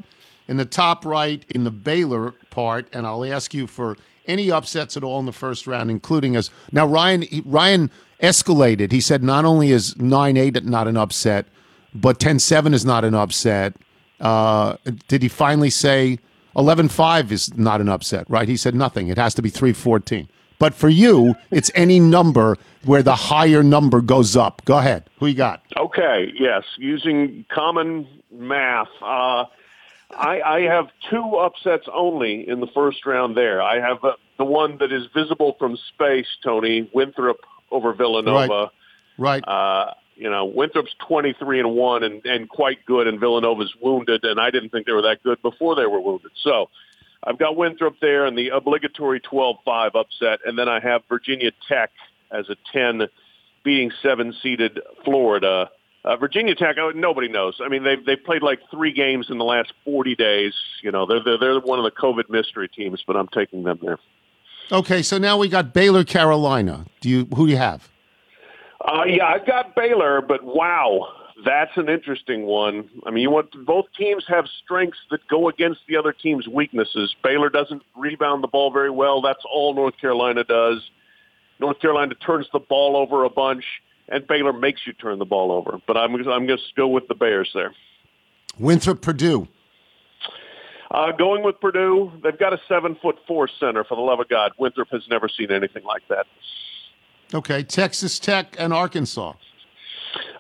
[0.48, 4.98] in the top right in the Baylor part, and I'll ask you for any upsets
[4.98, 6.50] at all in the first round, including us.
[6.72, 7.92] Now, Ryan he- Ryan
[8.22, 8.92] escalated.
[8.92, 11.46] He said not only is nine eight not an upset,
[11.94, 13.76] but 10-7 is not an upset.
[14.20, 14.76] Uh,
[15.08, 16.20] did he finally say
[16.56, 18.30] 11-5 is not an upset?
[18.30, 18.48] Right?
[18.48, 19.08] He said nothing.
[19.08, 20.28] It has to be three fourteen.
[20.60, 24.62] But for you, it's any number where the higher number goes up.
[24.66, 25.10] Go ahead.
[25.20, 25.64] Who you got?
[25.78, 28.90] Okay, yes, using common math.
[29.02, 29.46] Uh,
[30.12, 33.62] I, I have two upsets only in the first round there.
[33.62, 37.38] I have uh, the one that is visible from space, Tony, Winthrop
[37.72, 38.72] over Villanova.
[39.18, 39.44] Right.
[39.46, 44.40] Uh, you know, Winthrop's 23 and 1 and, and quite good, and Villanova's wounded, and
[44.40, 46.32] I didn't think they were that good before they were wounded.
[46.44, 46.70] So
[47.24, 51.52] I've got Winthrop there and the obligatory 12 5 upset, and then I have Virginia
[51.68, 51.92] Tech
[52.32, 53.08] as a 10
[53.64, 55.70] beating seven seeded Florida.
[56.04, 57.60] Uh, Virginia Tech, oh, nobody knows.
[57.64, 60.54] I mean, they've they've played like three games in the last 40 days.
[60.82, 63.80] You know, they're they're, they're one of the COVID mystery teams, but I'm taking them
[63.82, 64.00] there.
[64.72, 66.86] Okay, so now we got Baylor, Carolina.
[67.02, 67.90] Do you who do you have?
[68.82, 71.08] Uh, yeah, I've got Baylor, but wow,
[71.44, 72.90] that's an interesting one.
[73.06, 77.16] I mean, you want both teams have strengths that go against the other team's weaknesses.
[77.24, 79.22] Baylor doesn't rebound the ball very well.
[79.22, 80.88] That's all North Carolina does.
[81.60, 83.66] North Carolina turns the ball over a bunch,
[84.08, 85.80] and Baylor makes you turn the ball over.
[85.88, 87.74] But I'm I'm going to go with the Bears there.
[88.60, 89.48] Winthrop, Purdue.
[90.92, 93.84] Uh, going with Purdue, they've got a seven foot four center.
[93.84, 96.26] For the love of God, Winthrop has never seen anything like that.
[97.34, 99.34] Okay, Texas Tech and Arkansas.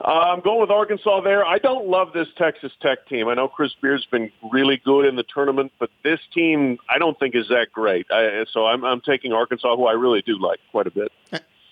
[0.01, 1.45] Uh, I'm going with Arkansas there.
[1.45, 3.27] I don't love this Texas Tech team.
[3.27, 7.19] I know Chris Beard's been really good in the tournament, but this team I don't
[7.19, 8.07] think is that great.
[8.09, 11.11] I, so I'm, I'm taking Arkansas, who I really do like quite a bit.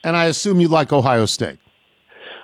[0.04, 1.58] And I assume you like Ohio State.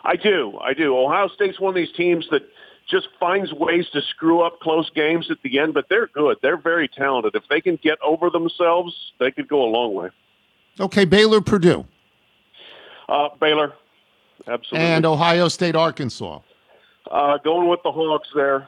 [0.04, 0.58] I do.
[0.60, 0.98] I do.
[0.98, 2.42] Ohio State's one of these teams that
[2.90, 6.38] just finds ways to screw up close games at the end, but they're good.
[6.42, 7.36] They're very talented.
[7.36, 10.10] If they can get over themselves, they could go a long way.
[10.80, 11.86] Okay, Baylor, Purdue.
[13.08, 13.74] Uh, Baylor,
[14.48, 14.88] absolutely.
[14.88, 16.40] And Ohio State, Arkansas.
[17.10, 18.68] Uh, going with the Hawks there.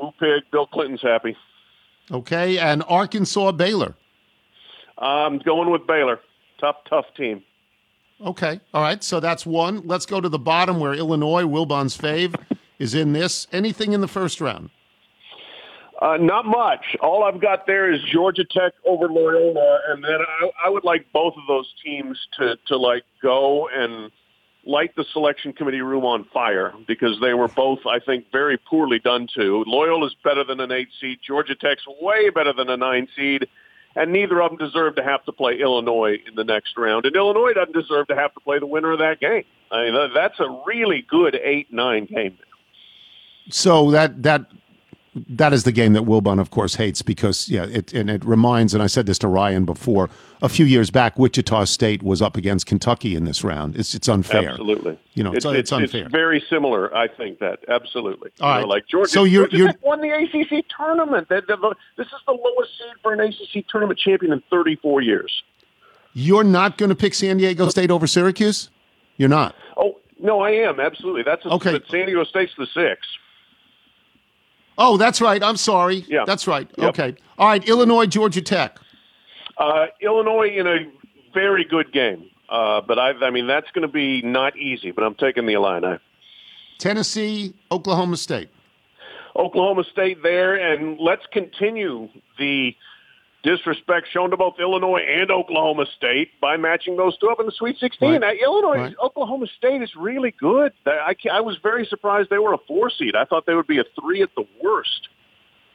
[0.00, 0.44] Woo pig.
[0.50, 1.36] Bill Clinton's happy.
[2.10, 3.94] Okay, and Arkansas, Baylor.
[4.98, 6.20] I'm going with Baylor.
[6.58, 7.42] Tough, tough team.
[8.24, 9.02] Okay, all right.
[9.04, 9.82] So that's one.
[9.86, 12.34] Let's go to the bottom where Illinois, Wilbon's fave,
[12.78, 13.46] is in this.
[13.52, 14.70] Anything in the first round?
[16.00, 16.96] Uh, not much.
[17.00, 21.06] All I've got there is Georgia Tech over Loyola, and then I, I would like
[21.12, 24.10] both of those teams to to like go and
[24.66, 28.98] light the selection committee room on fire because they were both, I think, very poorly
[28.98, 29.64] done to.
[29.66, 31.20] Loyola's better than an eight seed.
[31.26, 33.46] Georgia Tech's way better than a nine seed.
[33.94, 37.06] And neither of them deserve to have to play Illinois in the next round.
[37.06, 39.44] And Illinois doesn't deserve to have to play the winner of that game.
[39.70, 42.36] I mean, that's a really good 8-9 game.
[43.50, 44.46] So that that
[45.28, 48.74] that is the game that Wilbon, of course, hates because yeah, it and it reminds.
[48.74, 50.10] And I said this to Ryan before.
[50.42, 53.76] A few years back, Wichita State was up against Kentucky in this round.
[53.76, 54.50] It's it's unfair.
[54.50, 54.98] Absolutely.
[55.14, 56.02] You know, it's, it's, unfair.
[56.02, 56.94] It's very similar.
[56.94, 58.30] I think that absolutely.
[58.40, 58.60] All right.
[58.60, 59.10] know, like Georgia.
[59.10, 61.28] So you're- Georgia you're- won the ACC tournament.
[61.30, 65.42] They- This is the lowest seed for an ACC tournament champion in 34 years.
[66.12, 68.68] You're not going to pick San Diego State over Syracuse.
[69.16, 69.54] You're not.
[69.78, 71.22] Oh no, I am absolutely.
[71.22, 71.80] That's a, Okay.
[71.90, 73.06] San Diego State's the six.
[74.78, 75.42] Oh, that's right.
[75.42, 76.04] I'm sorry.
[76.08, 76.24] Yeah.
[76.26, 76.70] That's right.
[76.76, 76.88] Yep.
[76.90, 77.16] Okay.
[77.38, 77.66] All right.
[77.68, 78.78] Illinois, Georgia Tech.
[79.56, 80.78] Uh, Illinois in a
[81.32, 84.90] very good game, uh, but I, I mean that's going to be not easy.
[84.90, 85.98] But I'm taking the Illini.
[86.78, 88.50] Tennessee, Oklahoma State.
[89.34, 92.08] Oklahoma State there, and let's continue
[92.38, 92.74] the
[93.42, 97.52] disrespect shown to both Illinois and Oklahoma State by matching those two up in the
[97.52, 98.10] Sweet 16.
[98.10, 98.20] Right.
[98.20, 98.94] Now, Illinois, Right.
[99.02, 100.72] Oklahoma State is really good.
[100.86, 103.14] I, I was very surprised they were a four seed.
[103.14, 105.08] I thought they would be a three at the worst.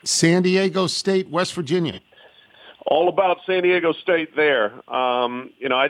[0.04, 2.02] San Diego State, West Virginia.
[2.86, 4.74] All about San Diego State there.
[4.94, 5.90] Um, you know, I,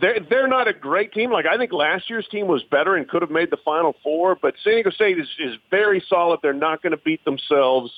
[0.00, 1.30] they're they're not a great team.
[1.30, 4.36] Like I think last year's team was better and could have made the Final Four,
[4.40, 6.40] but San Diego State is is very solid.
[6.42, 7.92] They're not going to beat themselves.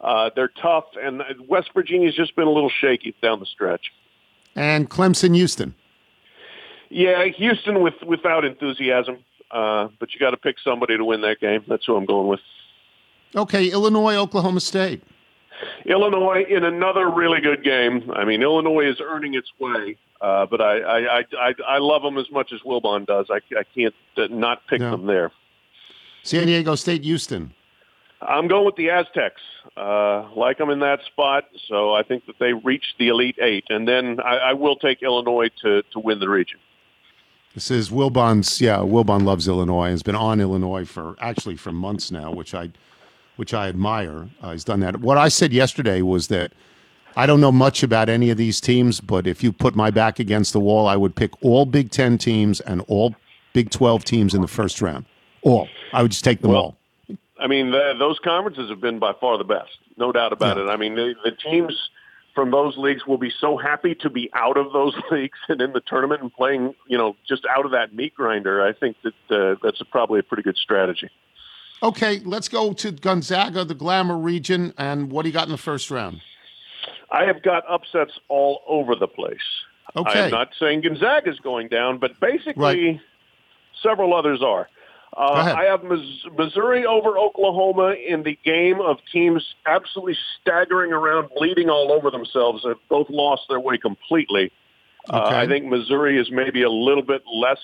[0.00, 3.92] Uh, they're tough, and West Virginia's just been a little shaky down the stretch.
[4.56, 5.74] And Clemson, Houston.
[6.88, 9.18] Yeah, Houston with without enthusiasm,
[9.50, 11.62] uh, but you got to pick somebody to win that game.
[11.68, 12.40] That's who I'm going with.
[13.36, 13.68] Okay.
[13.70, 15.02] Illinois, Oklahoma State.
[15.84, 18.10] Illinois in another really good game.
[18.14, 22.02] I mean, Illinois is earning its way, uh, but I, I, I, I, I love
[22.02, 23.26] them as much as Wilbon does.
[23.30, 24.90] I, I can't uh, not pick Yeah.
[24.90, 25.30] them there.
[26.22, 27.52] San Diego State, Houston.
[28.22, 29.40] I'm going with the Aztecs.
[29.76, 33.64] Uh, like them in that spot, so I think that they reached the Elite Eight,
[33.68, 36.58] and then I, I will take Illinois to to win the region.
[37.54, 38.60] This is Wilbon's.
[38.60, 39.90] Yeah, Wilbon loves Illinois.
[39.90, 42.70] Has been on Illinois for actually for months now, which I,
[43.36, 44.28] which I admire.
[44.40, 45.00] Uh, he's done that.
[45.00, 46.52] What I said yesterday was that
[47.16, 50.18] I don't know much about any of these teams, but if you put my back
[50.18, 53.14] against the wall, I would pick all Big Ten teams and all
[53.52, 55.06] Big Twelve teams in the first round.
[55.42, 55.68] All.
[55.92, 56.76] I would just take them Well, all.
[57.40, 60.64] I mean, the, those conferences have been by far the best, no doubt about Yeah.
[60.64, 60.68] it.
[60.68, 61.74] I mean, the, the teams
[62.34, 65.72] from those leagues will be so happy to be out of those leagues and in
[65.72, 68.64] the tournament and playing, you know, just out of that meat grinder.
[68.64, 71.08] I think that uh, that's a, probably a pretty good strategy.
[71.82, 75.56] Okay, let's go to Gonzaga, the Glamour region, and what do you got in the
[75.56, 76.20] first round?
[77.10, 79.38] I have got upsets all over the place.
[79.96, 80.24] Okay.
[80.26, 83.00] I'm not saying Gonzaga is going down, but basically Right.
[83.82, 84.68] several others are.
[85.16, 91.68] Uh, I have Missouri over Oklahoma in the game of teams absolutely staggering around, bleeding
[91.68, 92.62] all over themselves.
[92.64, 94.52] They've both lost their way completely.
[95.08, 97.58] Uh, I think Missouri is maybe a little bit less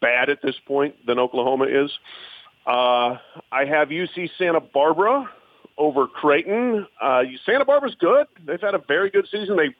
[0.00, 1.90] bad at this point than Oklahoma is.
[2.66, 3.18] Uh,
[3.52, 5.30] I have UC Santa Barbara
[5.78, 6.86] over Creighton.
[7.00, 8.26] Uh, Santa Barbara's good.
[8.44, 9.56] They've had a very good season.
[9.56, 9.74] They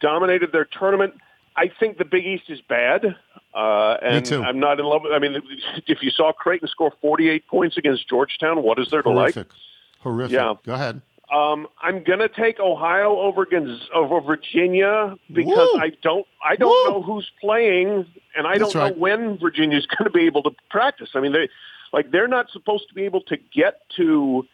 [0.00, 1.14] dominated their tournament.
[1.58, 3.16] I think the Big East is bad.
[3.54, 4.42] Uh, and too.
[4.42, 5.42] I'm not in love with I mean,
[5.86, 9.34] if you saw Creighton score 48 points against Georgetown, what is there to like?
[9.34, 9.52] Horrific.
[10.00, 10.32] Horrific.
[10.32, 10.54] Yeah.
[10.64, 11.02] Go ahead.
[11.34, 13.46] Um, I'm gonna take Ohio over
[13.94, 15.80] over Virginia because Woo!
[15.80, 16.92] I don't I don't Woo!
[16.94, 18.94] know who's playing and I That's don't right.
[18.94, 21.10] know when Virginia's going to be able to practice.
[21.14, 21.50] I mean, they
[21.92, 24.46] like they're not supposed to be able to get to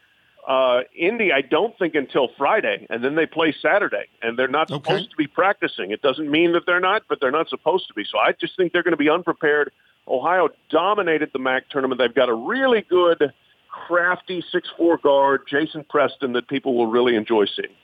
[0.46, 1.33] uh, Indy.
[1.33, 4.83] I don't think until Friday, and then they play Saturday, and they're not Okay.
[4.92, 5.90] supposed to be practicing.
[5.90, 8.04] It doesn't mean that they're not, but they're not supposed to be.
[8.04, 9.72] So I just think they're going to be unprepared.
[10.07, 11.98] Ohio dominated the MAC tournament.
[11.98, 13.33] They've got a really good
[13.70, 17.74] crafty six four guard, Jason Preston, that people will really enjoy seeing.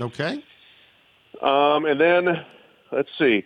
[0.00, 0.42] Okay.
[1.42, 2.44] Um, and then
[2.90, 3.44] let's see.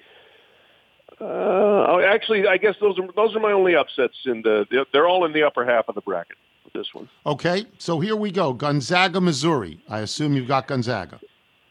[1.21, 4.67] Uh, oh, actually, I guess those are those are my only upsets in the.
[4.93, 6.37] They're all in the upper half of the bracket.
[6.75, 7.67] This one, Okay.
[7.79, 8.53] So here we go.
[8.53, 9.81] Gonzaga, Missouri.
[9.89, 11.21] I assume you've got Gonzaga.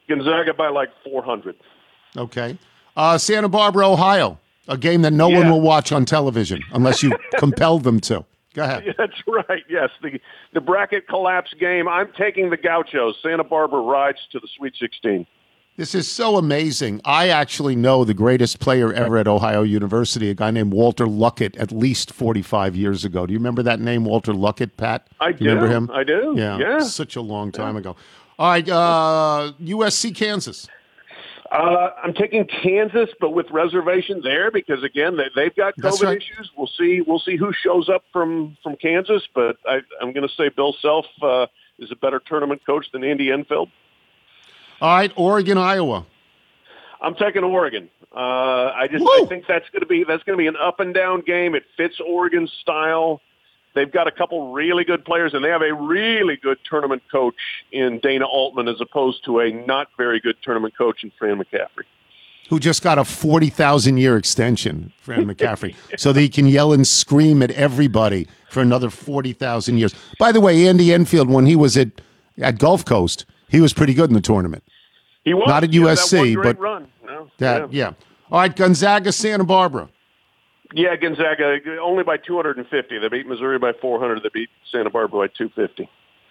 [0.07, 1.57] Gonzaga by like four hundred.
[2.15, 2.57] Okay.
[2.95, 4.39] Uh, Santa Barbara, Ohio.
[4.69, 8.23] A game that no one will watch on television unless you compel them to.
[8.53, 8.85] Go ahead.
[8.85, 9.63] Yeah, that's right.
[9.69, 10.21] Yes, the
[10.53, 11.89] the bracket collapse game.
[11.89, 13.15] I'm taking the Gauchos.
[13.21, 15.27] Santa Barbara rides to the Sweet 16.
[15.75, 17.01] This is so amazing.
[17.03, 21.59] I actually know the greatest player ever at Ohio University, a guy named Walter Luckett,
[21.59, 23.25] at least 45 years ago.
[23.25, 25.07] Do you remember that name, Walter Luckett, Pat?
[25.19, 25.89] I You remember him?
[25.91, 26.35] I do.
[26.37, 26.59] Yeah.
[26.59, 26.79] Yeah.
[26.81, 27.95] Such a long time ago.
[28.37, 28.69] All right.
[28.69, 30.67] Uh, USC, Kansas.
[31.51, 36.17] Uh, I'm taking Kansas, but with reservation there because again they, they've got COVID right.
[36.17, 36.49] issues.
[36.57, 37.01] We'll see.
[37.01, 40.75] We'll see who shows up from from Kansas, but I, I'm going to say Bill
[40.81, 41.45] Self uh,
[41.77, 43.69] is a better tournament coach than Andy Enfield.
[44.81, 45.11] All right.
[45.15, 46.05] Oregon, Iowa.
[47.01, 47.89] I'm taking Oregon.
[48.15, 49.09] Uh, I just Woo!
[49.09, 51.55] I think that's going to be that's going to be an up and down game.
[51.55, 53.21] It fits Oregon's style.
[53.75, 57.35] They've got a couple really good players, and they have a really good tournament coach
[57.71, 61.85] in Dana Altman, as opposed to a not very good tournament coach in Fran McCaffery.
[62.49, 66.85] who just got a 40,000 year extension, Fran McCaffery, so that he can yell and
[66.87, 69.95] scream at everybody for another 40,000 years.
[70.19, 71.89] By the way, Andy Enfield, when he was at,
[72.37, 74.63] at Gulf Coast, he was pretty good in the tournament.
[75.23, 76.87] He was Not at He had that USC, but run.
[77.05, 77.89] No, That, yeah.
[77.89, 77.93] yeah.
[78.31, 79.89] All right, Gonzaga, Santa Barbara.
[80.73, 82.97] Yeah, Gonzaga only by 250.
[82.97, 84.23] They beat Missouri by 400.
[84.23, 85.87] They beat Santa Barbara by 250.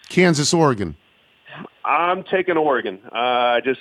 [0.08, 0.96] Kansas, Oregon.
[1.84, 2.98] I'm taking Oregon.
[3.04, 3.80] Uh, I just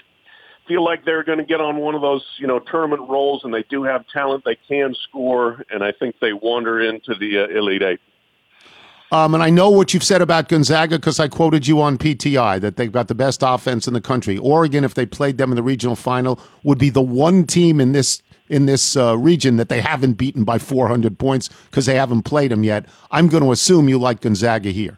[0.67, 3.51] feel like they're going to get on one of those, you know, tournament rolls, and
[3.51, 4.43] they do have talent.
[4.45, 7.99] They can score, and I think they wander into the uh, Elite Eight.
[9.12, 12.62] Um, and I know what you've said about Gonzaga because I quoted you on PTI
[12.62, 14.38] that they've got the best offense in the country.
[14.38, 17.91] Oregon, if they played them in the regional final, would be the one team in
[17.91, 22.24] this in this uh, region that they haven't beaten by 400 points because they haven't
[22.24, 22.86] played them yet.
[23.10, 24.97] I'm going to assume you like Gonzaga here.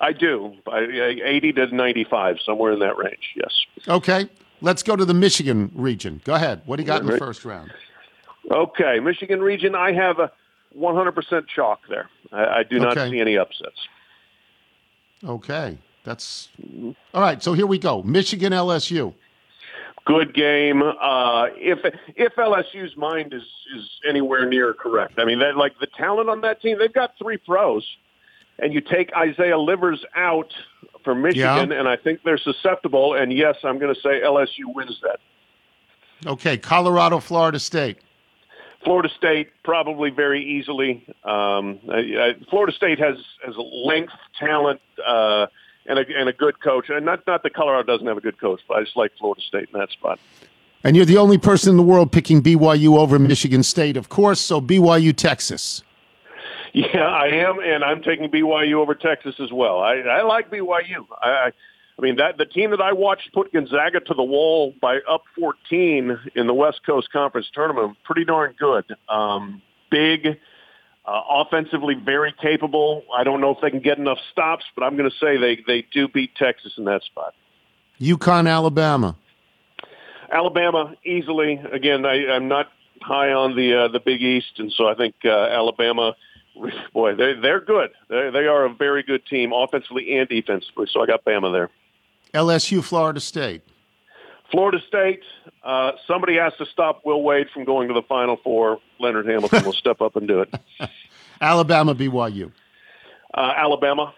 [0.00, 0.52] I do.
[0.66, 3.34] By uh, 80 to 95, somewhere in that range.
[3.36, 3.52] Yes.
[3.88, 4.28] Okay,
[4.60, 6.20] let's go to the Michigan region.
[6.24, 6.60] Go ahead.
[6.66, 7.72] What do you got in the first round?
[8.50, 9.74] Okay, Michigan region.
[9.74, 10.30] I have a
[10.78, 12.08] 100% chalk there.
[12.32, 13.10] I, I do not Okay.
[13.10, 13.78] see any upsets.
[15.24, 16.48] Okay, that's
[17.14, 17.42] all right.
[17.42, 18.02] So here we go.
[18.02, 19.14] Michigan, LSU.
[20.04, 20.82] good game.
[20.82, 21.78] Uh, if
[22.16, 23.42] if LSU's mind is
[23.74, 27.14] is anywhere near correct, I mean, that like the talent on that team, they've got
[27.18, 27.86] three pros,
[28.58, 30.52] and you take Isaiah Livers out
[31.04, 31.78] for Michigan, Yeah.
[31.78, 33.14] and I think they're susceptible.
[33.14, 35.20] And yes, I'm going to say LSU wins that.
[36.26, 37.98] Okay, Colorado, Florida State.
[38.84, 41.04] Florida State probably very easily.
[41.24, 45.46] Um, I, I, Florida State has has length, talent, uh,
[45.86, 46.86] and a and a good coach.
[46.88, 49.40] And not not that Colorado doesn't have a good coach, but I just like Florida
[49.42, 50.18] State in that spot.
[50.84, 54.38] And you're the only person in the world picking BYU over Michigan State, of course.
[54.38, 55.82] So BYU, Texas.
[56.74, 59.78] Yeah, I am, and I'm taking BYU over Texas as well.
[59.78, 61.06] I, I like BYU.
[61.22, 61.52] I,
[61.98, 65.22] I, mean that the team that I watched put Gonzaga to the wall by up
[65.38, 67.96] 14 in the West Coast Conference tournament.
[68.04, 68.84] Pretty darn good.
[69.08, 70.26] Um, big,
[71.06, 73.04] uh, offensively very capable.
[73.14, 75.62] I don't know if they can get enough stops, but I'm going to say they
[75.66, 77.34] they do beat Texas in that spot.
[78.00, 79.16] UConn, Alabama.
[80.32, 81.60] Alabama easily.
[81.72, 82.68] Again, I, I'm not
[83.02, 86.14] high on the uh, the Big East, and so I think uh, Alabama
[86.92, 87.90] boy, they they're good.
[88.08, 90.86] They they are a very good team, offensively and defensively.
[90.92, 91.70] So I got Bama there.
[92.34, 93.62] LSU, Florida State.
[94.50, 95.22] Florida State.
[95.62, 98.78] Uh, somebody has to stop Will Wade from going to the Final Four.
[99.00, 100.54] Leonard Hamilton will step up and do it.
[101.40, 102.52] Alabama, BYU.
[103.32, 104.14] Uh, Alabama.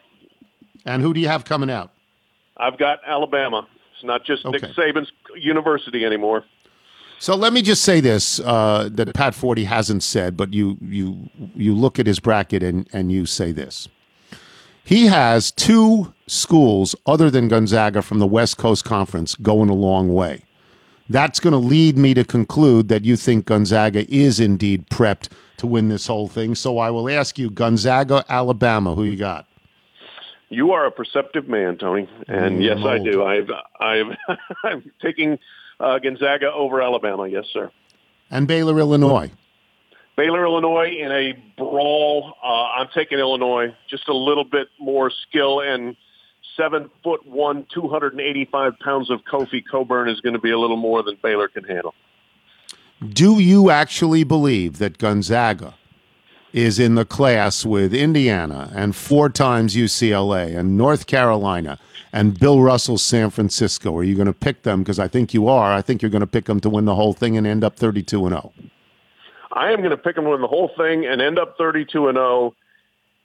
[0.84, 1.92] And who do you have coming out?
[2.56, 3.66] I've got Alabama.
[3.94, 4.58] It's not just okay.
[4.58, 6.44] Nick Saban's university anymore.
[7.18, 11.30] So let me just say this uh, that Pat Forde hasn't said, but you you
[11.54, 13.88] you look at his bracket and and you say this.
[14.86, 20.14] He has two schools other than Gonzaga from the West Coast Conference going a long
[20.14, 20.44] way.
[21.08, 25.66] That's going to lead me to conclude that you think Gonzaga is indeed prepped to
[25.66, 26.54] win this whole thing.
[26.54, 29.48] So I will ask you, Gonzaga, Alabama, who you got?
[30.50, 33.24] You are a perceptive man, Tony, and mm, yes, I do.
[33.24, 34.16] I've I've
[34.64, 35.36] I'm taking
[35.80, 37.26] uh, Gonzaga over Alabama.
[37.26, 37.72] Yes, sir.
[38.30, 39.32] And Baylor, Illinois.
[40.16, 42.34] Baylor, Illinois in a brawl.
[42.42, 43.74] Uh, I'm taking Illinois.
[43.88, 45.94] Just a little bit more skill and
[46.56, 51.02] seven foot one, 285 pounds of Kofi Cockburn is going to be a little more
[51.02, 51.94] than Baylor can handle.
[53.06, 55.74] Do you actually believe that Gonzaga
[56.54, 61.78] is in the class with Indiana and four times UCLA and North Carolina
[62.10, 63.94] and Bill Russell's San Francisco?
[63.94, 64.82] Are you going to pick them?
[64.82, 65.74] Because I think you are.
[65.74, 67.76] I think you're going to pick them to win the whole thing and end up
[67.76, 68.52] 32 and 0.
[69.56, 72.08] I am going to pick them to win the whole thing and end up 32
[72.08, 72.54] and 0.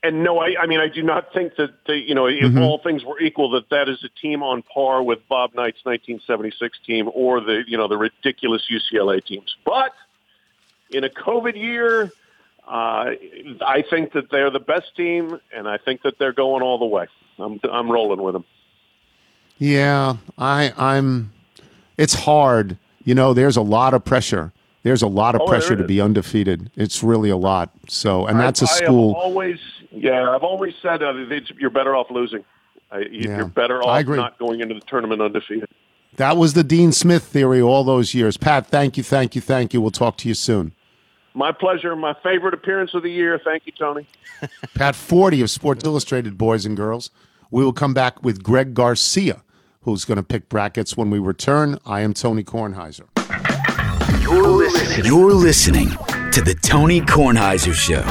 [0.01, 2.61] And no, I, I mean, I do not think that, the, you know, if mm-hmm.
[2.61, 6.79] all things were equal, that that is a team on par with Bob Knight's 1976
[6.87, 9.55] team or the, you know, the ridiculous UCLA teams.
[9.65, 9.93] But
[10.89, 12.11] in a COVID year,
[12.67, 13.11] uh,
[13.61, 16.85] I think that they're the best team, and I think that they're going all the
[16.85, 17.07] way.
[17.37, 18.45] I'm, I'm rolling with them.
[19.57, 21.33] Yeah, I, I'm.
[21.97, 22.77] It's hard.
[23.03, 24.53] You know, there's a lot of pressure.
[24.83, 26.71] There's a lot of oh, pressure to be undefeated.
[26.75, 27.71] It's really a lot.
[27.87, 29.13] So, and that's a school.
[29.13, 29.59] always,
[29.91, 31.13] yeah, I've always said uh,
[31.57, 32.43] you're better off losing.
[32.91, 35.69] Uh, you're better off not going into the tournament undefeated.
[36.17, 38.37] That was the Dean Smith theory all those years.
[38.37, 39.81] Pat, thank you, thank you, thank you.
[39.81, 40.73] We'll talk to you soon.
[41.33, 41.95] My pleasure.
[41.95, 43.39] My favorite appearance of the year.
[43.41, 44.05] Thank you, Tony.
[44.73, 47.11] Pat Forde of Sports Illustrated, boys and girls.
[47.49, 49.41] We will come back with Greg Garcia
[49.83, 51.79] who's going to pick brackets when we return.
[51.85, 53.07] I am Tony Kornheiser.
[54.31, 55.89] You're listening, You're listening
[56.31, 58.01] to the Tony Kornheiser Show.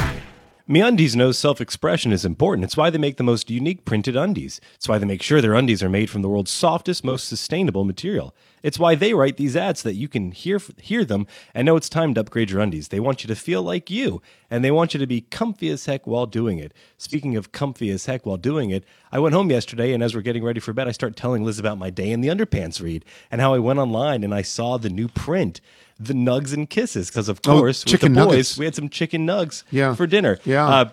[0.69, 2.67] MeUndies knows self-expression is important.
[2.67, 4.61] It's why they make the most unique printed undies.
[4.75, 7.85] It's why they make sure their undies are made from the world's softest, most sustainable
[7.85, 8.35] material.
[8.63, 11.77] It's why they write these ads so that you can hear hear them and know
[11.77, 12.89] it's time to upgrade your undies.
[12.89, 14.21] They want you to feel like you,
[14.51, 16.73] and they want you to be comfy as heck while doing it.
[16.99, 20.21] Speaking of comfy as heck while doing it, I went home yesterday and as we're
[20.23, 23.05] getting ready for bed, I start telling Liz about my day in the underpants read
[23.31, 25.61] and how I went online and I saw the new print
[26.01, 28.59] the nugs and kisses because of oh, course oh, with the boys nuggets.
[28.59, 29.95] we had some chicken nugs yeah.
[29.95, 30.39] for dinner.
[30.45, 30.67] Yeah.
[30.67, 30.91] Uh,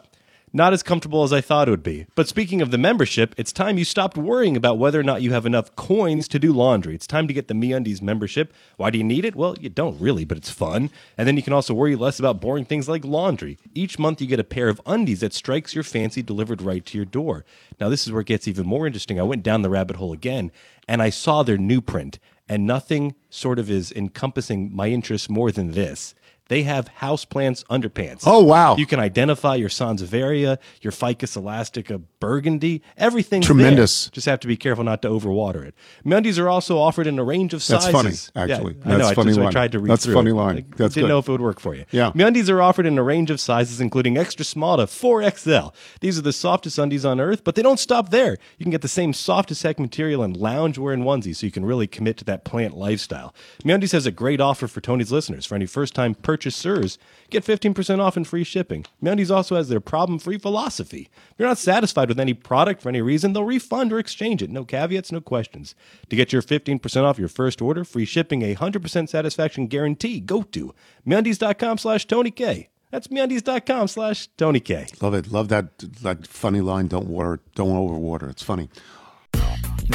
[0.53, 2.07] not as comfortable as I thought it would be.
[2.15, 5.33] But speaking of the membership, it's time you stopped worrying about whether or not you
[5.33, 6.95] have enough coins to do laundry.
[6.95, 8.53] It's time to get the MeUndies membership.
[8.77, 9.35] Why do you need it?
[9.35, 10.89] Well, you don't really, but it's fun.
[11.17, 13.57] And then you can also worry less about boring things like laundry.
[13.73, 16.97] Each month you get a pair of undies that strikes your fancy delivered right to
[16.97, 17.43] your door.
[17.79, 19.19] Now this is where it gets even more interesting.
[19.19, 20.51] I went down the rabbit hole again
[20.87, 25.51] and I saw their new print and nothing sort of is encompassing my interest more
[25.51, 26.15] than this.
[26.49, 28.23] They have houseplants underpants.
[28.25, 28.75] Oh wow!
[28.75, 32.81] You can identify your Sansevieria, your Ficus elastica burgundy.
[32.97, 33.41] everything.
[33.41, 34.05] tremendous.
[34.05, 34.11] There.
[34.13, 35.75] Just have to be careful not to overwater it.
[36.05, 37.85] MeUndies are also offered in a range of sizes.
[37.85, 38.73] That's funny, actually.
[38.73, 39.13] Yeah, That's I know.
[39.15, 39.47] funny I, just, line.
[39.47, 40.35] I tried to read That's through funny it.
[40.35, 40.57] line.
[40.57, 41.07] I didn't good.
[41.07, 41.85] know if it would work for you.
[41.91, 42.11] Yeah.
[42.11, 45.73] MeUndies are offered in a range of sizes, including extra small to 4XL.
[46.01, 48.37] These are the softest undies on earth, but they don't stop there.
[48.57, 51.65] You can get the same softest heck material in loungewear and onesies, so you can
[51.65, 53.33] really commit to that plant lifestyle.
[53.63, 55.45] MeUndies has a great offer for Tony's listeners.
[55.45, 56.99] For any first-time purchase purchasers
[57.31, 58.85] get 15% off and free shipping.
[59.03, 61.09] MeUndies also has their problem-free philosophy.
[61.31, 64.51] If you're not satisfied with any product for any reason, they'll refund or exchange it.
[64.51, 65.73] No caveats, no questions.
[66.11, 70.43] To get your 15% off your first order, free shipping, a 100% satisfaction guarantee, go
[70.43, 70.75] to
[71.07, 72.69] MeUndies.com slash Tony K.
[72.91, 74.85] That's MeUndies.com slash Tony K.
[75.01, 75.31] Love it.
[75.31, 76.87] Love that that funny line.
[76.87, 77.39] Don't water.
[77.55, 78.29] Don't overwater.
[78.29, 78.69] It's funny.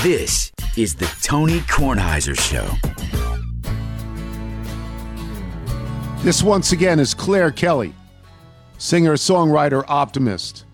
[0.03, 2.69] This is the Tony Kornheiser Show.
[6.23, 7.93] This once again is Claire Kelly,
[8.79, 10.67] singer, songwriter, optimist.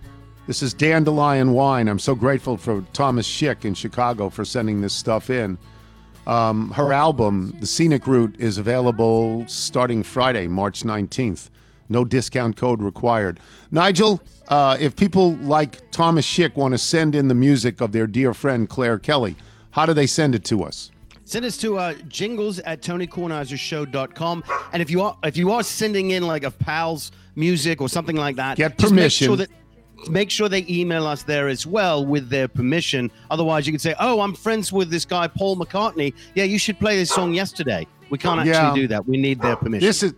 [0.47, 1.89] This is Dandelion Wine.
[1.89, 5.57] I'm so grateful for Thomas Schick in Chicago for sending this stuff in.
[6.27, 11.49] Um, her album, The Scenic Route, is available starting Friday, March 19th.
[11.89, 13.41] No discount code required.
[13.71, 18.07] Nigel, uh, if people like Thomas Schick want to send in the music of their
[18.07, 19.35] dear friend Claire Kelly,
[19.71, 20.91] how do they send it to us?
[21.29, 24.45] Send us to uh, jingles at tonykornheisershow.com.
[24.73, 28.17] And if you are if you are sending in like a pal's music or something
[28.17, 29.27] like that, Get just make permission.
[29.27, 29.51] sure that
[30.09, 33.11] make sure they email us there as well with their permission.
[33.31, 36.15] Otherwise, you could say, "Oh, I'm friends with this guy Paul McCartney.
[36.35, 38.75] Yeah, you should play this song yesterday." We can't actually Yeah.
[38.75, 39.07] do that.
[39.07, 39.87] We need their permission.
[39.87, 40.15] This is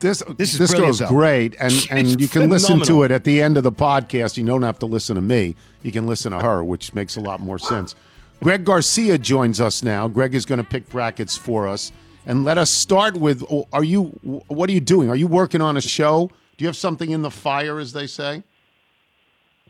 [0.00, 3.40] this This this, goes great, and and It's you can listen to it at the
[3.40, 4.36] end of the podcast.
[4.36, 5.54] You don't have to listen to me.
[5.84, 7.94] You can listen to her, which makes a lot more sense.
[8.42, 10.08] Greg Garcia joins us now.
[10.08, 11.90] Greg is going to pick brackets for us,
[12.26, 14.04] and let us start with: oh, Are you?
[14.48, 15.10] What are you doing?
[15.10, 16.30] Are you working on a show?
[16.56, 18.42] Do you have something in the fire, as they say?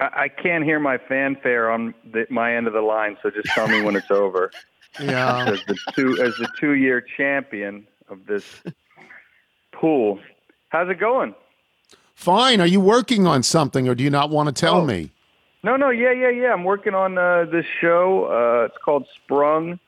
[0.00, 3.48] I, I can't hear my fanfare on the, my end of the line, so just
[3.48, 4.50] tell me when it's over.
[4.98, 5.50] Yeah.
[5.50, 8.62] As the two as the two year champion of this
[9.72, 10.18] pool,
[10.70, 11.34] how's it going?
[12.14, 12.62] Fine.
[12.62, 14.86] Are you working on something, or do you not want to tell Oh.
[14.86, 15.10] me?
[15.66, 16.52] No, no, yeah, yeah, yeah.
[16.52, 18.26] I'm working on uh, this show.
[18.26, 19.80] Uh, it's called Sprung.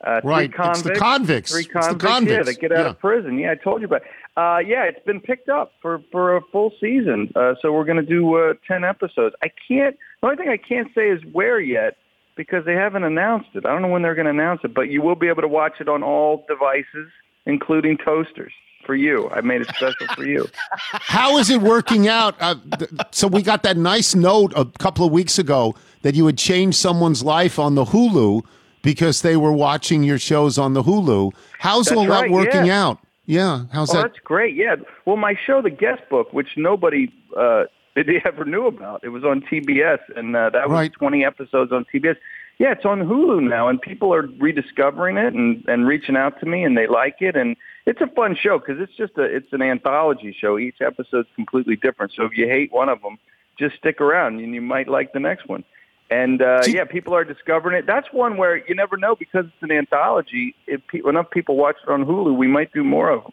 [0.00, 1.50] Uh, Right, it's the convicts.
[1.50, 2.90] Three It's the convicts, yeah, convicts, that get out yeah.
[2.90, 3.38] of prison.
[3.40, 4.02] Yeah, I told you about.
[4.02, 4.08] It.
[4.36, 7.32] Uh, yeah, it's been picked up for for a full season.
[7.34, 9.34] Uh, so we're going to do uh, ten episodes.
[9.42, 9.96] I can't.
[10.20, 11.96] The only thing I can't say is where yet
[12.36, 13.66] because they haven't announced it.
[13.66, 15.48] I don't know when they're going to announce it, but you will be able to
[15.48, 17.10] watch it on all devices,
[17.44, 18.52] including toasters.
[18.84, 20.46] For you, I made it special for you.
[20.92, 22.34] How is it working out?
[22.40, 26.26] Uh, th- so we got that nice note a couple of weeks ago that you
[26.26, 28.42] had changed someone's life on the Hulu
[28.82, 31.32] because they were watching your shows on the Hulu.
[31.58, 32.84] How's That's all that working yeah.
[32.84, 32.98] out?
[33.26, 34.02] Yeah, how's oh, that?
[34.02, 34.54] that's great.
[34.54, 34.76] Yeah.
[35.06, 37.64] Well, my show, The Guest Book, which nobody uh,
[37.96, 40.92] they ever knew about, it was on TBS, and uh, that was Right.
[40.92, 42.16] 20 episodes on TBS.
[42.58, 46.46] Yeah, it's on Hulu now, and people are rediscovering it and and reaching out to
[46.46, 47.56] me, and they like it, and
[47.86, 50.58] it's a fun show because it's just a it's an anthology show.
[50.58, 52.12] Each episode's completely different.
[52.16, 53.18] So if you hate one of them,
[53.58, 55.64] just stick around, and you might like the next one.
[56.10, 57.86] And uh, See- yeah, people are discovering it.
[57.86, 60.54] That's one where you never know because it's an anthology.
[60.66, 63.32] If pe- enough people watch it on Hulu, we might do more of them.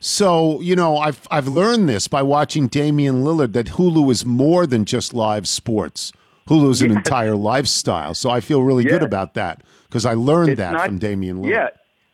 [0.00, 4.66] So you know, I've I've learned this by watching Damian Lillard that Hulu is more
[4.66, 6.12] than just live sports.
[6.48, 8.14] Hulu is an entire lifestyle.
[8.14, 11.38] So I feel really good about that because I learned It's that not- from Damian
[11.42, 11.50] Lillard.
[11.50, 11.68] Yeah,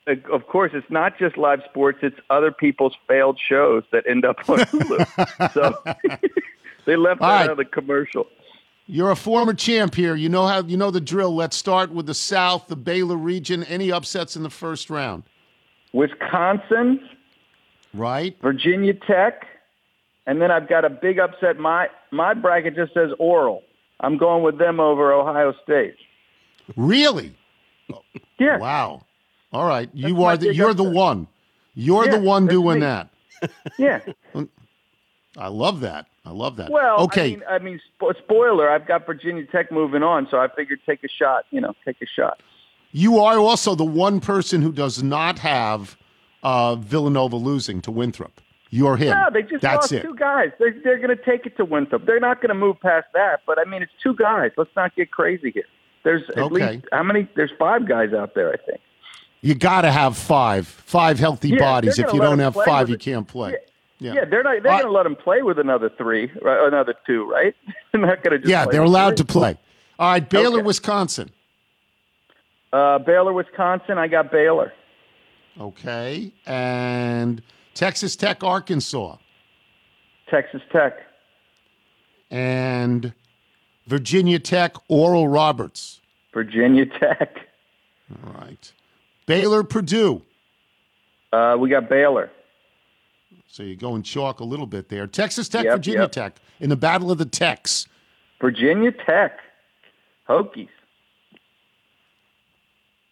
[0.06, 4.36] of course, it's not just live sports; it's other people's failed shows that end up
[4.48, 5.52] on Hulu.
[5.52, 5.74] so
[6.86, 7.44] they left All that right.
[7.44, 8.26] out of the commercial.
[8.86, 10.16] You're a former champ here.
[10.16, 11.34] You know how you know the drill.
[11.34, 13.62] Let's start with the South, the Baylor region.
[13.64, 15.22] Any upsets in the first round?
[15.92, 17.00] Wisconsin,
[17.94, 18.36] Right?
[18.42, 19.46] Virginia Tech,
[20.26, 21.58] and then I've got a big upset.
[21.58, 23.62] My my bracket just says Oral.
[24.00, 25.94] I'm going with them over Ohio State.
[26.76, 27.34] Really?
[28.38, 29.02] Yeah, Wow.
[29.52, 29.88] All right.
[29.92, 31.26] You That's are the, you're the one.
[31.74, 32.86] You're Yeah, the one doing me.
[32.86, 33.08] that.
[33.78, 34.00] yeah.
[35.36, 36.06] I love that.
[36.24, 36.70] I love that.
[36.70, 37.24] Well, okay.
[37.24, 37.80] I mean, I mean,
[38.18, 38.70] spoiler.
[38.70, 41.46] I've got Virginia Tech moving on, so I figured take a shot.
[41.50, 42.40] You know, take a shot.
[42.92, 45.96] you are also the one person who does not have
[46.42, 48.40] uh, Villanova losing to Winthrop.
[48.70, 49.10] You're him.
[49.18, 50.02] No, they just That's lost it.
[50.02, 50.50] two guys.
[50.58, 52.06] They're, they're going to take it to Winthrop.
[52.06, 53.40] They're not going to move past that.
[53.46, 54.50] But I mean, it's two guys.
[54.56, 55.64] Let's not get crazy here.
[56.04, 56.74] There's at Okay.
[56.76, 57.28] least how many?
[57.36, 58.80] There's five guys out there, I think.
[59.42, 61.98] You got to have five, five healthy Yeah, bodies.
[61.98, 63.56] If you don't have five, you can't play.
[63.98, 64.24] Yeah, Yeah.
[64.24, 64.62] they're not.
[64.62, 67.54] They're going to let them play with another three, right, another two, right?
[67.92, 68.48] they're not going to.
[68.48, 69.58] Yeah, they're allowed to play.
[69.98, 70.66] All right, Baylor, Okay.
[70.66, 71.30] Wisconsin.
[72.72, 73.98] Uh, Baylor, Wisconsin.
[73.98, 74.72] I got Baylor.
[75.60, 77.42] Okay, and
[77.74, 79.16] Texas Tech, Arkansas,
[80.30, 80.94] Texas Tech.
[82.30, 83.12] and
[83.86, 86.00] Virginia Tech, Oral Roberts.
[86.32, 87.36] Virginia Tech.
[88.24, 88.72] All right,
[89.26, 90.22] Baylor, Purdue.
[91.32, 92.30] Uh, we got Baylor.
[93.48, 95.06] So you're going chalk a little bit there.
[95.06, 96.12] Texas Tech, Yep, Virginia yep.
[96.12, 97.86] Tech in the Battle of the Techs.
[98.40, 99.38] Virginia Tech.
[100.28, 100.68] Hokies.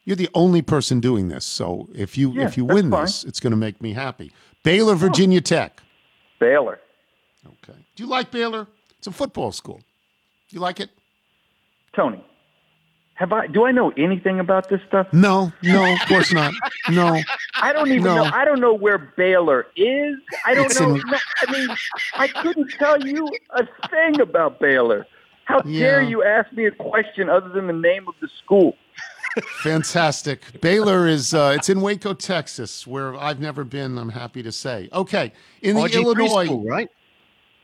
[0.05, 1.45] You're the only person doing this.
[1.45, 3.03] So if you Yeah, if you win fine.
[3.05, 4.33] this, it's going to make me happy.
[4.63, 5.83] Baylor, Virginia Tech.
[6.39, 6.81] Baylor.
[7.47, 7.79] Okay.
[7.95, 8.67] Do you like Baylor?
[8.99, 9.81] It's a football school.
[10.49, 10.91] You like it?
[11.95, 12.25] Tony,
[13.21, 13.47] have I?
[13.47, 15.07] Do I know anything about this stuff?
[15.13, 16.53] No, no, of course not.
[16.89, 17.21] No.
[17.55, 18.17] I don't even No.
[18.25, 18.31] know.
[18.33, 20.17] I don't know where Baylor is.
[20.47, 20.95] I don't It's know.
[20.95, 21.69] in- no, I mean,
[22.15, 25.07] I couldn't tell you a thing about Baylor.
[25.45, 28.75] How dare you ask me a question other than the name of the school?
[29.63, 30.61] Fantastic.
[30.61, 33.99] Baylor is uh, it's in Waco, Texas, where I've never been.
[33.99, 34.89] I'm happy to say.
[34.93, 36.45] Okay, in the RG3 Illinois.
[36.47, 36.89] school, right?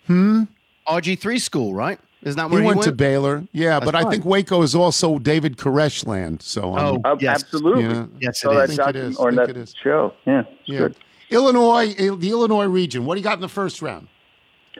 [0.06, 0.42] Hmm.
[0.86, 1.98] RG3 school, right?
[2.26, 2.92] Isn't that He where went, he to?
[2.92, 3.46] Baylor.
[3.52, 6.42] Yeah, but I think Waco is also David Koresh land.
[6.42, 7.44] So um, Oh, yes.
[7.44, 7.84] Absolutely.
[7.84, 8.06] Yeah.
[8.20, 8.76] Yes, Saw it that is.
[8.76, 9.16] think it docu- is.
[9.16, 9.74] or Think that it is.
[9.82, 10.12] show.
[10.26, 10.40] Yeah.
[10.40, 10.78] it's yeah.
[10.78, 10.96] Good.
[11.30, 13.04] Illinois, the Illinois region.
[13.06, 14.08] What do you got in the first round?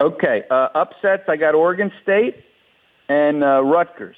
[0.01, 0.42] Okay.
[0.51, 1.22] Uh, upsets.
[1.28, 2.34] I got Oregon State
[3.09, 4.16] and uh, Rutgers.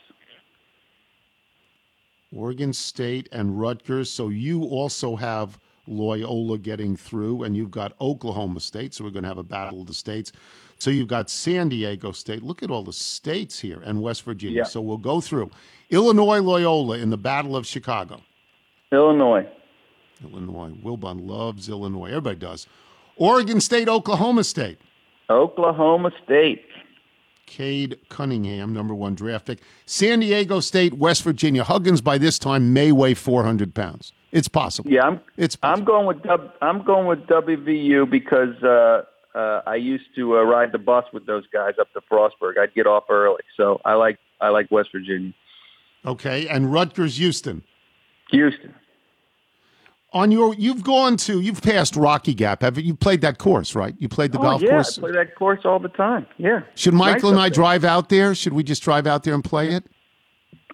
[2.34, 4.10] Oregon State and Rutgers.
[4.10, 8.92] So you also have Loyola getting through, and you've got Oklahoma State.
[8.94, 10.32] So we're going to have a battle of the states.
[10.78, 12.42] So you've got San Diego State.
[12.42, 14.58] Look at all the states here, and West Virginia.
[14.58, 14.64] Yeah.
[14.64, 15.50] So we'll go through
[15.90, 18.22] Illinois, Loyola in the Battle of Chicago.
[18.92, 19.46] Illinois.
[20.22, 20.72] Illinois.
[20.82, 22.08] Wilbon loves Illinois.
[22.08, 22.66] Everybody does.
[23.16, 24.78] Oregon State, Oklahoma State.
[25.28, 26.64] Oklahoma State.
[27.46, 29.60] Cade Cunningham, number one draft pick.
[29.86, 31.64] San Diego State, West Virginia.
[31.64, 34.12] Huggins by this time may weigh 400 pounds.
[34.30, 34.90] It's possible.
[34.90, 35.20] Yeah, I'm.
[35.38, 39.04] It's I'm going with w, I'm going with WVU because uh,
[39.38, 42.58] uh, I used to uh, ride the bus with those guys up to Frostburg.
[42.58, 45.32] I'd get off early, so I like I like West Virginia.
[46.04, 47.62] Okay, and Rutgers, Houston.
[48.30, 48.74] Houston.
[50.12, 52.62] On your, you've gone to, you've passed Rocky Gap.
[52.62, 52.84] Have you?
[52.84, 53.94] You played that course, right?
[53.98, 54.98] You played the oh, golf yeah, course.
[54.98, 56.26] I play that course all the time.
[56.38, 56.60] Yeah.
[56.74, 57.54] Should Nice Michael and I there.
[57.54, 58.34] drive out there?
[58.34, 59.84] Should we just drive out there and play it?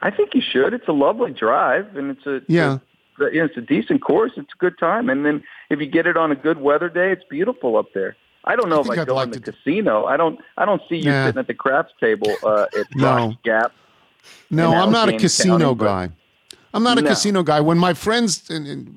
[0.02, 0.72] I think you should.
[0.72, 2.78] It's a lovely drive, and it's a Yeah.
[3.18, 4.32] It's a, it's a decent course.
[4.36, 7.12] It's a good time, and then if you get it on a good weather day,
[7.12, 8.16] it's beautiful up there.
[8.47, 10.05] I don't know I if I I'd go like in the to- casino.
[10.05, 10.38] I don't.
[10.59, 11.26] I don't see you Nah.
[11.26, 13.34] sitting at the craps table uh, at No.
[13.45, 13.72] Gap.
[14.51, 16.11] No, I'm not a casino County, guy.
[16.72, 17.09] I'm not a No.
[17.11, 17.61] casino guy.
[17.61, 18.51] When my friends,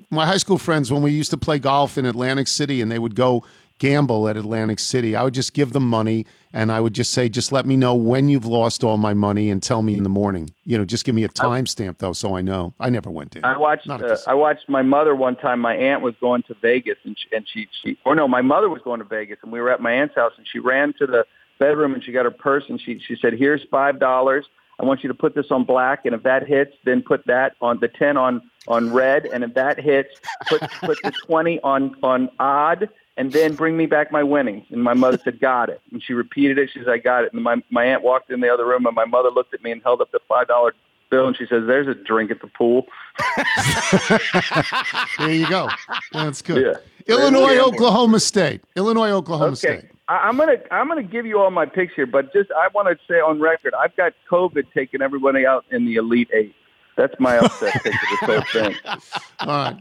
[0.10, 3.00] my high school friends, when we used to play golf in Atlantic City and they
[3.00, 3.44] would go
[3.80, 7.30] gamble at Atlantic City, I would just give them money and I would just say,
[7.30, 10.10] just let me know when you've lost all my money and tell me in the
[10.10, 10.50] morning.
[10.66, 12.74] You know, just give me a timestamp though, so I know.
[12.80, 13.44] I never went in.
[13.46, 13.90] I watched.
[13.90, 14.18] Uh.
[14.26, 15.60] I watched my mother one time.
[15.60, 18.70] My aunt was going to Vegas, and she, and she, she, or no, my mother
[18.70, 21.06] was going to Vegas, and we were at my aunt's house, and she ran to
[21.06, 21.26] the
[21.60, 24.46] bedroom and she got her purse, and she, she said, "Here's five dollars.
[24.80, 27.54] I want you to put this on black, and if that hits, then put that
[27.62, 30.10] on the ten on on red, and if that hits,
[30.48, 34.68] put put the twenty on on odd." And then bring me back my winnings.
[34.70, 36.70] And my mother said, "Got it." And she repeated it.
[36.72, 38.96] She said, "I got it." And my my aunt walked in the other room, and
[38.96, 40.76] my mother looked at me and held up the five dollar
[41.10, 42.86] bill, and she says, "There's a drink at the pool."
[45.18, 45.68] there you go.
[46.14, 46.64] That's good.
[46.64, 47.16] Yeah.
[47.16, 48.62] Illinois, Oklahoma State.
[48.76, 49.86] Illinois, Oklahoma Okay, State.
[50.08, 52.88] I, I'm gonna I'm gonna give you all my picks here, but just I want
[52.88, 56.54] to say on record, I've got COVID taking everybody out in the Elite Eight.
[56.98, 58.76] That's my upset pick of this whole thing.
[59.42, 59.78] All right.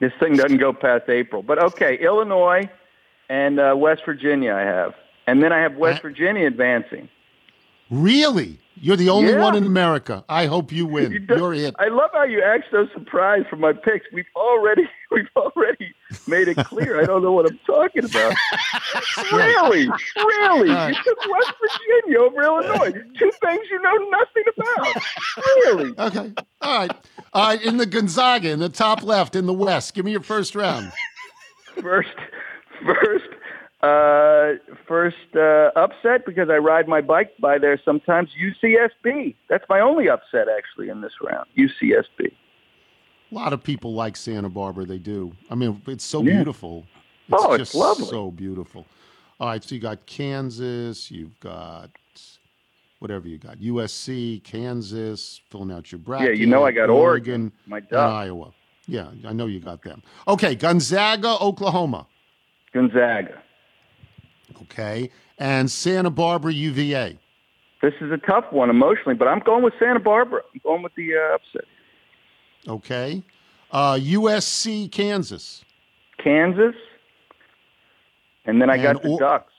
[0.00, 2.70] This thing doesn't go past April, but okay, Illinois
[3.28, 4.94] and uh, West Virginia I have,
[5.26, 7.08] and then I have West Virginia advancing.
[7.90, 8.58] Really?
[8.78, 9.42] You're the only Yeah.
[9.42, 10.22] one in America.
[10.28, 11.10] I hope you win.
[11.12, 11.74] You You're it.
[11.78, 14.04] I love how you act so surprised for my picks.
[14.12, 15.94] We've already we've already
[16.28, 17.00] made it clear.
[17.00, 18.34] I don't know what I'm talking about.
[19.32, 20.88] really, really, All right.
[20.94, 22.92] you took West Virginia over Illinois.
[23.18, 25.02] Two things you know nothing about.
[25.64, 25.94] Really?
[25.98, 26.32] Okay.
[26.60, 26.92] All right.
[27.32, 27.62] All right.
[27.62, 29.94] In the Gonzaga, in the top left, in the West.
[29.94, 30.92] Give me your first round.
[31.80, 32.14] First,
[32.84, 33.24] first,
[33.82, 34.52] uh,
[34.88, 38.30] first uh, upset because I ride my bike by there sometimes.
[38.42, 39.34] UCSB.
[39.48, 41.46] That's my only upset actually in this round.
[41.56, 42.32] UCSB.
[43.32, 44.86] A lot of people like Santa Barbara.
[44.86, 45.32] They do.
[45.50, 46.36] I mean, it's so Yeah.
[46.36, 46.86] beautiful.
[47.32, 48.06] Oh, it's lovely.
[48.06, 48.86] So beautiful.
[49.40, 49.62] All right.
[49.62, 51.10] So you got Kansas.
[51.10, 51.90] You've got
[53.00, 53.58] whatever you got.
[53.60, 56.28] USC, Kansas, filling out your bracket.
[56.28, 57.98] Yeah, you know I got Oregon, my and.
[57.98, 58.52] Iowa.
[58.86, 60.02] Yeah, I know you got them.
[60.28, 60.54] Okay.
[60.54, 62.06] Gonzaga, Oklahoma.
[62.72, 63.42] Gonzaga.
[64.62, 65.10] Okay.
[65.38, 67.18] And Santa Barbara, UVA.
[67.82, 70.40] This is a tough one emotionally, but I'm going with Santa Barbara.
[70.54, 71.68] I'm going with the uh, upset.
[72.66, 73.22] Okay.
[73.70, 75.64] Uh, USC, Kansas.
[76.22, 76.74] Kansas,
[78.46, 79.52] and then I got the Ducks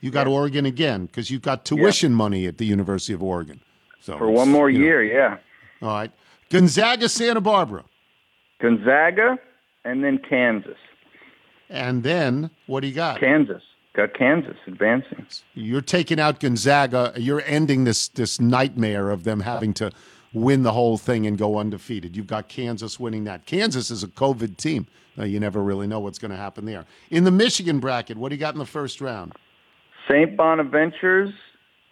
[0.00, 3.60] You got Oregon again because you've got tuition money at the University of Oregon.
[4.00, 5.02] So for one more you know, year.
[5.02, 5.38] Yeah,
[5.82, 6.12] all right.
[6.48, 7.84] Gonzaga, Santa Barbara.
[8.60, 9.36] Gonzaga,
[9.84, 10.78] and then Kansas.
[11.68, 13.18] And then what do you got?
[13.18, 13.62] Kansas
[13.96, 15.26] got Kansas advancing.
[15.54, 17.12] You're taking out Gonzaga.
[17.16, 19.90] You're ending this this nightmare of them having to
[20.32, 22.14] win the whole thing and go undefeated.
[22.16, 23.46] You've got Kansas winning that.
[23.46, 24.86] Kansas is a COVID team.
[25.18, 26.84] Uh, you never really know what's going to happen there.
[27.10, 29.32] In the Michigan bracket, what do you got in the first round?
[30.08, 30.36] St.
[30.36, 31.32] Bonaventures,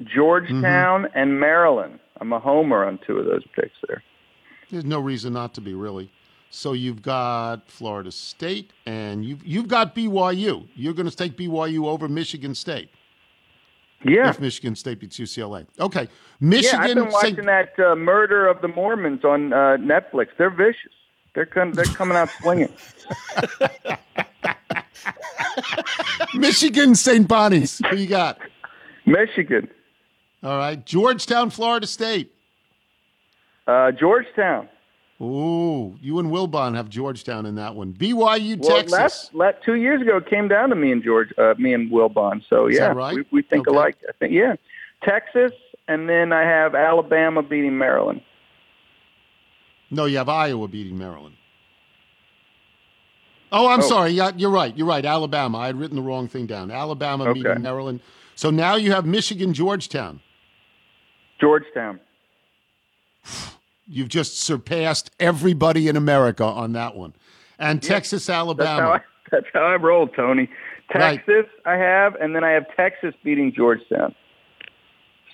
[0.02, 1.18] Georgetown, Mm-hmm.
[1.18, 2.00] and Maryland.
[2.20, 4.02] I'm a homer on two of those picks there.
[4.70, 6.10] There's no reason not to be, really.
[6.54, 10.68] So you've got Florida State, and you've you've got BYU.
[10.76, 12.90] You're going to take BYU over Michigan State.
[14.04, 14.30] Yeah.
[14.30, 15.66] If Michigan State beats UCLA.
[15.80, 16.08] Okay.
[16.40, 17.46] yeah, I've been watching St.
[17.46, 20.28] that uh, Murder of the Mormons on uh, Netflix.
[20.38, 20.92] They're vicious.
[21.34, 22.72] They're com- they're coming out swinging.
[26.34, 27.26] Michigan St.
[27.26, 27.80] Bonnie's.
[27.90, 28.38] Who you got?
[29.06, 29.68] Michigan,
[30.42, 30.86] All right.
[30.86, 32.32] Georgetown, Florida State.
[33.66, 34.68] uh, Georgetown.
[35.24, 37.92] Ooh, you and Wilbon have Georgetown in that one.
[37.92, 38.92] BYU, Well, Texas.
[38.92, 41.90] last, last two years ago, it came down to me and George, uh, me and
[41.90, 42.42] Wilbon.
[42.48, 43.14] So Is yeah, that right?
[43.16, 43.74] we, we think Okay.
[43.76, 43.96] alike.
[44.08, 44.54] I think yeah,
[45.02, 45.52] Texas,
[45.88, 48.20] and then I have Alabama beating Maryland.
[49.90, 51.36] No, you have Iowa beating Maryland.
[53.52, 53.82] Oh, I'm Oh.
[53.88, 54.10] sorry.
[54.10, 54.76] Yeah, you're right.
[54.76, 55.04] You're right.
[55.04, 55.58] Alabama.
[55.58, 56.70] I had written the wrong thing down.
[56.70, 57.34] Alabama Okay.
[57.42, 58.00] beating Maryland.
[58.34, 60.20] So now you have Michigan, Georgetown.
[61.40, 62.00] Georgetown.
[63.86, 67.14] You've just surpassed everybody in America on that one.
[67.58, 68.88] And Texas, Alabama.
[68.88, 70.48] I, that's how I roll, Tony.
[70.94, 71.16] Right.
[71.16, 74.14] Texas, I have, and then I have Texas beating Georgetown.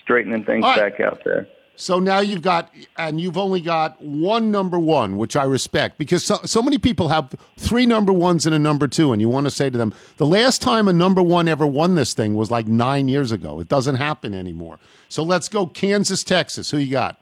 [0.03, 0.93] Straightening things right.
[0.93, 1.47] back out there.
[1.81, 6.23] So now you've got, and you've only got one number one, which I respect because
[6.23, 9.47] so, so many people have three number ones and a number two, and you want
[9.47, 12.51] to say to them, the last time a number one ever won this thing was
[12.51, 13.61] like nine years ago.
[13.61, 14.79] It doesn't happen anymore.
[15.09, 16.71] So let's go Kansas, Texas.
[16.71, 17.19] Who you got?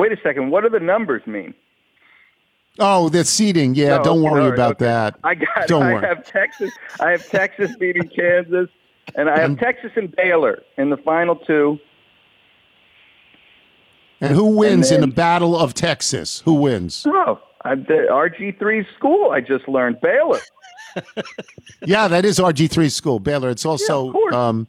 [0.00, 0.50] Wait a second.
[0.50, 1.52] What do the numbers mean?
[2.78, 3.74] Oh, the seating.
[3.74, 4.86] Yeah, No, don't worry right, about okay.
[4.86, 5.18] that.
[5.22, 5.66] I got.
[5.66, 6.06] Don't I worry.
[6.06, 6.72] have Texas.
[7.00, 8.68] I have Texas beating Kansas,
[9.14, 11.78] and I have And- Texas and Baylor in the final two.
[14.22, 16.40] And who wins in then- the Battle of Texas?
[16.44, 17.04] Who wins?
[17.06, 19.30] Oh, I, the RG3 school.
[19.30, 20.40] I just learned Baylor.
[21.86, 23.48] Yeah, that is RG3 school, Baylor.
[23.48, 24.34] It's also, course.
[24.34, 24.66] um,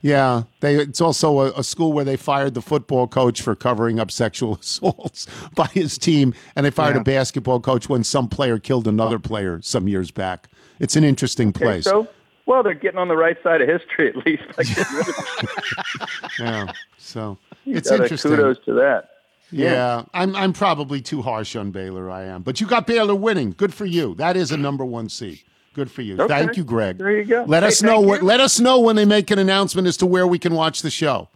[0.00, 0.76] yeah, they.
[0.76, 4.56] It's also a, a school where they fired the football coach for covering up sexual
[4.60, 7.00] assaults by his team, and they fired Yeah.
[7.00, 10.48] a basketball coach when some player killed another player some years back.
[10.78, 11.84] It's an interesting Okay, place.
[11.84, 12.06] so,
[12.46, 14.42] well, they're getting on the right side of history at least.
[14.56, 18.30] by getting rid of yeah, so You it's interesting.
[18.30, 19.10] Kudos to that.
[19.50, 22.10] Yeah, I'm I'm probably too harsh on Baylor.
[22.10, 23.52] I am, but you got Baylor winning.
[23.56, 24.14] Good for you.
[24.16, 25.40] That is a number one seed.
[25.78, 26.16] Good for you.
[26.20, 26.26] Okay.
[26.26, 26.98] Thank you, Greg.
[26.98, 27.44] There you go.
[27.46, 27.98] Let Hey, us know.
[27.98, 28.26] thank What, you.
[28.26, 30.90] let us know when they make an announcement as to where we can watch the
[30.90, 31.28] show.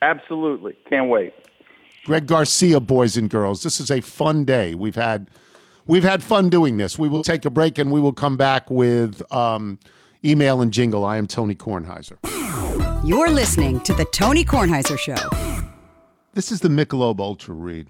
[0.00, 0.76] Absolutely.
[0.88, 1.34] Can't wait.
[2.04, 3.64] Greg Garcia, boys and girls.
[3.64, 4.76] This is a fun day.
[4.76, 5.28] We've had
[5.88, 7.00] we've had fun doing this.
[7.00, 9.80] We will take a break and we will come back with um,
[10.24, 11.04] email and jingle.
[11.04, 12.16] I am Tony Kornheiser.
[13.04, 15.16] You're listening to The Tony Kornheiser Show.
[16.34, 17.88] This is the Michelob Ultra read.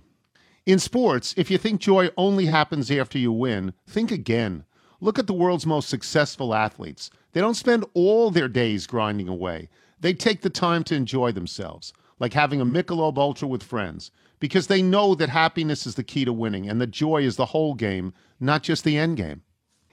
[0.65, 4.65] In sports, if you think joy only happens after you win, think again.
[5.01, 7.11] Look at the world's most successful athletes.
[7.33, 9.69] They don't spend all their days grinding away.
[10.01, 14.67] They take the time to enjoy themselves, like having a Michelob Ultra with friends, because
[14.67, 17.75] they know that happiness is the key to winning and that joy is the whole
[17.75, 19.43] game, not just the end game.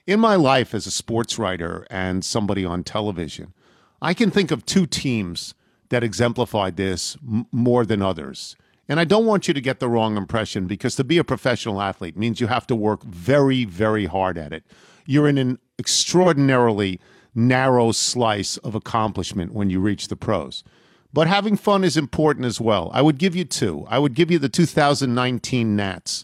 [0.05, 3.53] In my life as a sports writer and somebody on television,
[4.01, 5.53] I can think of two teams
[5.89, 8.55] that exemplified this m- more than others.
[8.89, 11.81] And I don't want you to get the wrong impression because to be a professional
[11.81, 14.63] athlete means you have to work very, very hard at it.
[15.07, 16.99] You're in an extraordinarily
[17.33, 20.63] narrow slice of accomplishment when you reach the pros.
[21.11, 22.91] But having fun is important as well.
[22.93, 23.87] I would give you two.
[23.89, 26.23] I would give you the 2019 Nats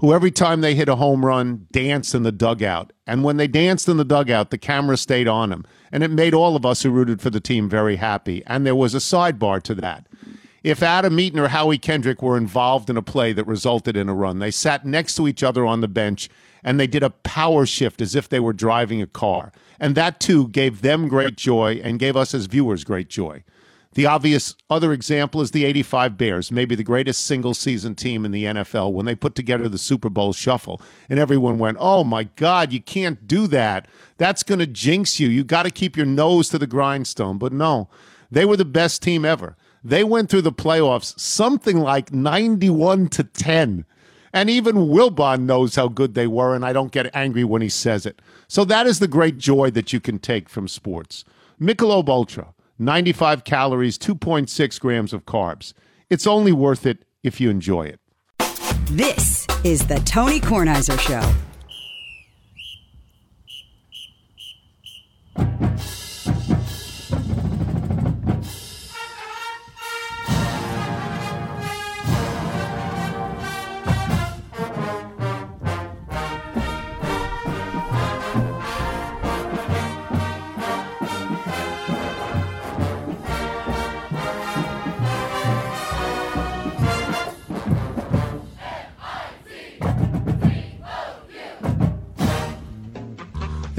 [0.00, 2.92] who every time they hit a home run danced in the dugout.
[3.06, 5.66] And when they danced in the dugout, the camera stayed on them.
[5.92, 8.42] And it made all of us who rooted for the team very happy.
[8.46, 10.06] And there was a sidebar to that.
[10.64, 14.14] If Adam Eaton or Howie Kendrick were involved in a play that resulted in a
[14.14, 16.30] run, they sat next to each other on the bench
[16.62, 19.52] and they did a power shift as if they were driving a car.
[19.78, 23.42] And that too gave them great joy and gave us as viewers great joy.
[23.94, 28.30] The obvious other example is the 85 Bears, maybe the greatest single season team in
[28.30, 30.80] the NFL, when they put together the Super Bowl shuffle.
[31.08, 33.88] And everyone went, Oh my God, you can't do that.
[34.16, 35.28] That's going to jinx you.
[35.28, 37.38] You got to keep your nose to the grindstone.
[37.38, 37.88] But no,
[38.30, 39.56] they were the best team ever.
[39.82, 43.86] They went through the playoffs something like 91 to 10.
[44.32, 47.68] And even Wilbon knows how good they were, and I don't get angry when he
[47.68, 48.22] says it.
[48.46, 51.24] So that is the great joy that you can take from sports.
[51.60, 55.72] Michelob Ultra, 95 calories, 2.6 grams of carbs.
[56.08, 58.00] It's only worth it if you enjoy it.
[58.90, 61.34] This is The Tony Kornheiser Show.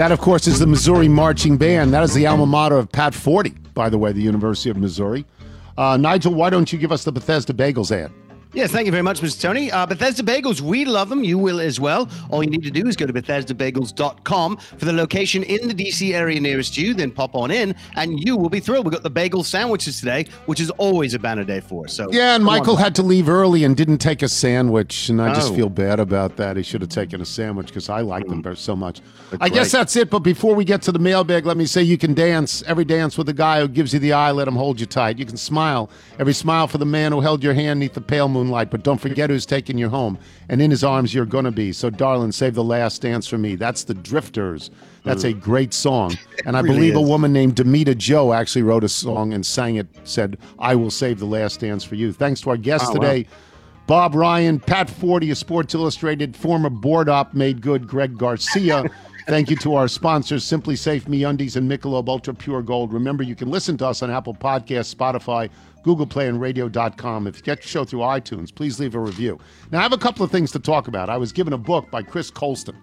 [0.01, 1.93] That, of course, is the Missouri Marching Band.
[1.93, 5.25] That is the alma mater of Pat Forde, by the way, the University of Missouri.
[5.77, 8.11] Uh, Nigel, why don't you give us the Bethesda Bagels ad?
[8.53, 9.39] Yes, thank you very much, Mr.
[9.41, 9.71] Tony.
[9.71, 11.23] Uh, Bethesda Bagels, we love them.
[11.23, 12.09] You will as well.
[12.29, 16.13] All you need to do is go to BethesdaBagels.com for the location in the DC
[16.13, 16.93] area nearest you.
[16.93, 18.85] Then pop on in, and you will be thrilled.
[18.85, 21.93] We've got the bagel sandwiches today, which is always a banner day for us.
[21.93, 22.59] So Yeah, and come on.
[22.59, 25.55] Michael had to leave early and didn't take a sandwich, and I just Oh.
[25.55, 26.57] feel bad about that.
[26.57, 28.99] He should have taken a sandwich because I like them so much.
[29.31, 30.09] I That's guess that's it.
[30.09, 33.17] But before we get to the mailbag, let me say you can dance every dance
[33.17, 34.31] with the guy who gives you the eye.
[34.31, 35.17] Let him hold you tight.
[35.19, 35.89] You can smile
[36.19, 38.71] every smile for the man who held your hand neath the pale moonlight.
[38.71, 40.17] But don't forget who's taking you home,
[40.49, 41.71] and in his arms you're gonna be.
[41.71, 43.55] So, darling, save the last dance for me.
[43.55, 44.71] That's the Drifters.
[45.03, 45.41] That's a mm.
[45.41, 49.33] great song, and I really believe a woman named Damita Jo actually wrote a song
[49.33, 49.87] and sang it.
[50.03, 52.99] Said, "I will save the last dance for you." Thanks to our guest Oh, wow.
[52.99, 53.27] today.
[53.87, 58.85] Bob Ryan, Pat Forde of Sports Illustrated, former board op made good Greg Garcia.
[59.27, 62.91] Thank you to our sponsors, SimpliSafe Me Undies and Michelob Ultra Pure Gold.
[62.91, 65.49] Remember, you can listen to us on Apple Podcasts, Spotify,
[65.83, 67.27] Google Play, and Radio.com.
[67.27, 69.39] If you get your show through iTunes, please leave a review.
[69.71, 71.09] Now, I have a couple of things to talk about.
[71.09, 72.77] I was given a book by Chris Colston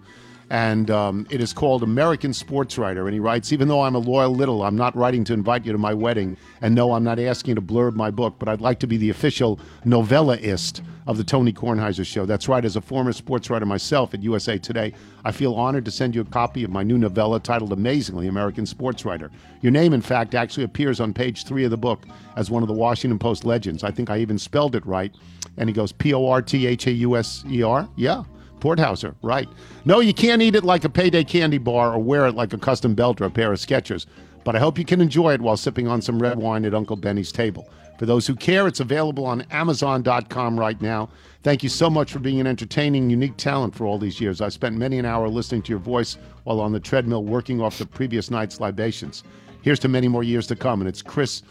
[0.49, 3.05] and um, it is called American Sports Writer.
[3.05, 5.71] And he writes, even though I'm a loyal little, I'm not writing to invite you
[5.71, 8.61] to my wedding, and no, I'm not asking you to blurb my book, but I'd
[8.61, 12.25] like to be the official novellaist of the Tony Kornheiser Show.
[12.25, 12.63] That's right.
[12.63, 14.93] As a former sports writer myself at USA Today,
[15.25, 18.65] I feel honored to send you a copy of my new novella titled Amazingly American
[18.65, 19.31] Sports Writer.
[19.61, 22.67] Your name, in fact, actually appears on page three of the book as one of
[22.67, 23.83] the Washington Post legends.
[23.83, 25.13] I think I even spelled it right.
[25.57, 27.89] And he goes, P O R T H A U S E R?
[27.95, 28.23] Yeah.
[28.59, 29.47] Porthauser, right.
[29.85, 32.57] No, you can't eat it like a payday candy bar or wear it like a
[32.57, 34.05] custom belt or a pair of Skechers,
[34.43, 36.95] but I hope you can enjoy it while sipping on some red wine at Uncle
[36.95, 37.69] Benny's table.
[37.99, 41.09] For those who care, it's available on Amazon.com right now.
[41.43, 44.39] Thank you so much for being an entertaining, unique talent for all these years.
[44.39, 47.77] I spent many an hour listening to your voice while on the treadmill working off
[47.77, 49.23] the previous night's libations.
[49.61, 51.43] Here's to many more years to come, and it's Chris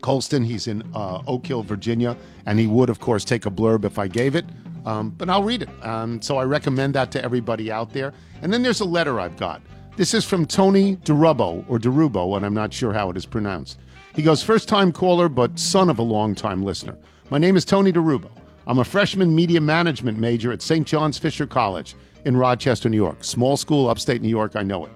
[0.00, 0.44] Colston.
[0.44, 3.96] He's in uh, Oak Hill, Virginia, and he would, of course, take a blurb if
[3.98, 4.44] I gave it,
[4.84, 5.84] um, but I'll read it.
[5.84, 8.12] Um, so I recommend that to everybody out there.
[8.42, 9.62] And then there's a letter I've got.
[9.96, 13.78] This is from Tony DeRubo, or DeRubo, and I'm not sure how it is pronounced.
[14.14, 16.96] He goes, first time caller, but son of a long time listener.
[17.30, 18.30] My name is Tony DeRubo.
[18.66, 20.86] I'm a freshman media management major at St.
[20.86, 23.22] John's Fisher College in Rochester, New York.
[23.22, 24.92] Small school, upstate New York, I know it.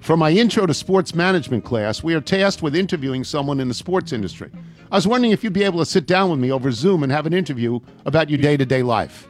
[0.00, 3.74] For my intro to sports management class, we are tasked with interviewing someone in the
[3.74, 4.50] sports industry.
[4.90, 7.12] I was wondering if you'd be able to sit down with me over Zoom and
[7.12, 9.27] have an interview about your day to day life.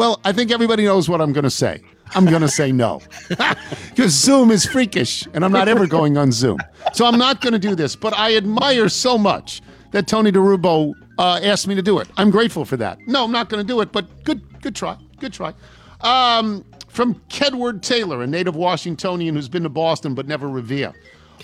[0.00, 1.82] Well, I think everybody knows what I'm going to say.
[2.14, 3.02] I'm going to say no.
[3.90, 6.56] Because Zoom is freakish, and I'm not ever going on Zoom.
[6.94, 10.94] So I'm not going to do this, but I admire so much that Tony DeRubo
[11.18, 12.08] uh, asked me to do it.
[12.16, 12.98] I'm grateful for that.
[13.06, 14.96] No, I'm not going to do it, but good, good try.
[15.18, 15.52] Good try.
[16.00, 20.94] Um, from Kedward Taylor, a native Washingtonian who's been to Boston but never Revere.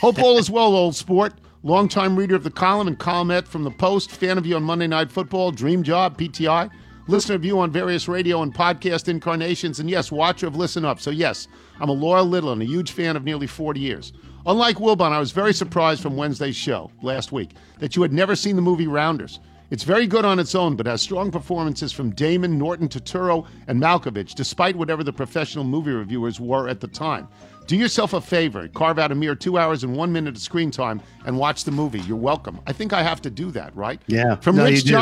[0.01, 1.35] Hope all is well, old sport.
[1.63, 4.87] Longtime reader of the column and columnette from the Post, fan of you on Monday
[4.87, 6.71] Night Football, Dream Job, PTI,
[7.09, 11.01] listener of you on various radio and podcast incarnations, and yes, watcher of Listen Up.
[11.01, 11.49] So, yes,
[11.81, 14.13] I'm a loyal little and a huge fan of nearly 40 years.
[14.47, 18.37] Unlike Wilbon, I was very surprised from Wednesday's show last week that you had never
[18.37, 19.41] seen the movie Rounders.
[19.71, 23.83] It's very good on its own, but has strong performances from Damon, Norton, Turturro, and
[23.83, 27.27] Malkovich, despite whatever the professional movie reviewers were at the time.
[27.67, 30.71] Do yourself a favor, carve out a mere two hours and one minute of screen
[30.71, 31.99] time and watch the movie.
[32.03, 32.61] You're welcome.
[32.69, 34.01] I think I have to do that, right?
[34.07, 34.37] Yeah.
[34.37, 34.93] From No, Rich do.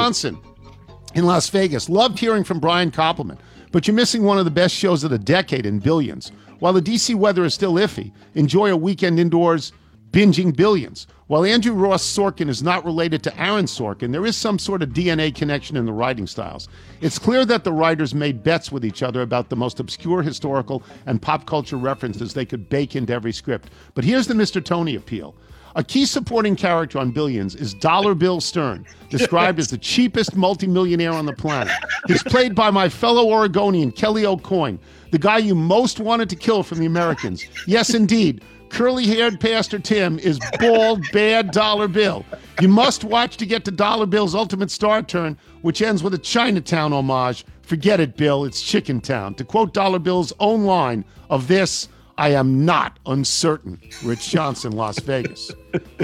[1.14, 1.88] In Las Vegas.
[1.88, 3.38] Loved hearing from Brian Koppelman,
[3.70, 6.32] but you're missing one of the best shows of the decade in Billions.
[6.58, 9.72] While the DC weather is still iffy, enjoy a weekend indoors
[10.10, 11.06] binging Billions.
[11.28, 14.90] While Andrew Ross Sorkin is not related to Aaron Sorkin, there is some sort of
[14.90, 16.68] DNA connection in the writing styles.
[17.00, 20.82] It's clear that the writers made bets with each other about the most obscure historical
[21.06, 23.70] and pop culture references they could bake into every script.
[23.94, 24.64] But here's the Mr.
[24.64, 25.34] Tony appeal.
[25.76, 31.12] A key supporting character on Billions is Dollar Bill Stern, described as the cheapest multimillionaire
[31.12, 31.74] on the planet.
[32.06, 34.78] He's played by my fellow Oregonian, Kelly AuCoin,
[35.10, 37.44] the guy you most wanted to kill from the Americans.
[37.66, 38.42] Yes, indeed.
[38.68, 42.24] Curly haired Pastor Tim is bald, bad Dollar Bill.
[42.60, 46.18] You must watch to get to Dollar Bill's ultimate star turn, which ends with a
[46.18, 47.44] Chinatown homage.
[47.62, 49.34] Forget it, Bill, it's Chicken Town.
[49.36, 53.80] To quote Dollar Bill's own line of this, I am not uncertain.
[54.04, 55.50] Rich Johnson, Las Vegas.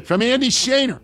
[0.04, 1.00] From Andy Shaner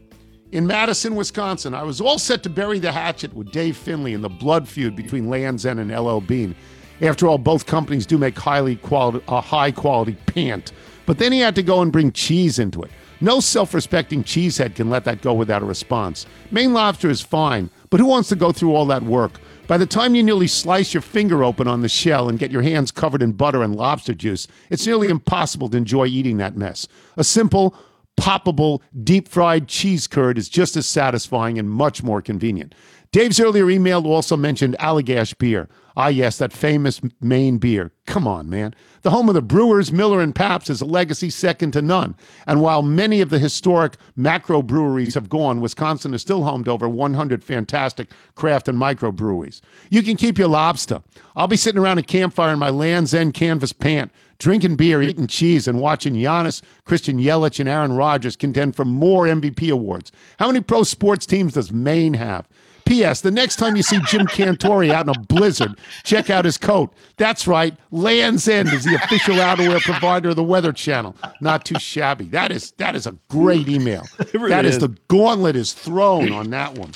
[0.53, 1.75] in Madison, Wisconsin.
[1.75, 4.97] I was all set to bury the hatchet with Dave Finley in the blood feud
[4.97, 6.55] between Land's End and LL Bean.
[7.01, 10.73] After all, both companies do make highly quality, a high quality pant.
[11.05, 12.91] But then he had to go and bring cheese into it.
[13.21, 16.27] No self respecting cheesehead can let that go without a response.
[16.51, 19.41] Maine lobster is fine, but who wants to go through all that work?
[19.67, 22.63] By the time you nearly slice your finger open on the shell and get your
[22.63, 26.87] hands covered in butter and lobster juice, it's nearly impossible to enjoy eating that mess.
[27.17, 27.77] A simple,
[28.17, 32.77] poppable, deep fried cheese curd is just as satisfying and much more convenient.
[33.13, 35.69] Dave's earlier email also mentioned Allagash beer.
[35.99, 37.91] Ah, yes, that famous Maine beer.
[38.07, 38.75] Come on, man.
[39.01, 42.15] The home of the Brewers, Miller, and Pabst is a legacy second to none.
[42.47, 46.71] And while many of the historic macro breweries have gone, Wisconsin is still home to
[46.71, 49.63] over 100 fantastic craft and micro breweries.
[49.89, 51.03] You can keep your lobster.
[51.35, 55.27] I'll be sitting around a campfire in my Land's End canvas pant, drinking beer, eating
[55.27, 60.13] cheese, and watching Giannis, Christian Yelich, and Aaron Rodgers contend for more MVP awards.
[60.39, 62.47] How many pro sports teams does Maine have?
[62.87, 63.21] P.S.
[63.21, 66.93] The next time you see Jim Cantore out in a blizzard, check out his coat.
[67.17, 67.77] That's right.
[67.91, 71.17] Land's End is the official outerwear provider of the Weather Channel.
[71.41, 72.27] Not too shabby.
[72.27, 74.05] That is that is a great email.
[74.33, 74.81] really that is is.
[74.81, 76.93] the gauntlet is thrown on that one.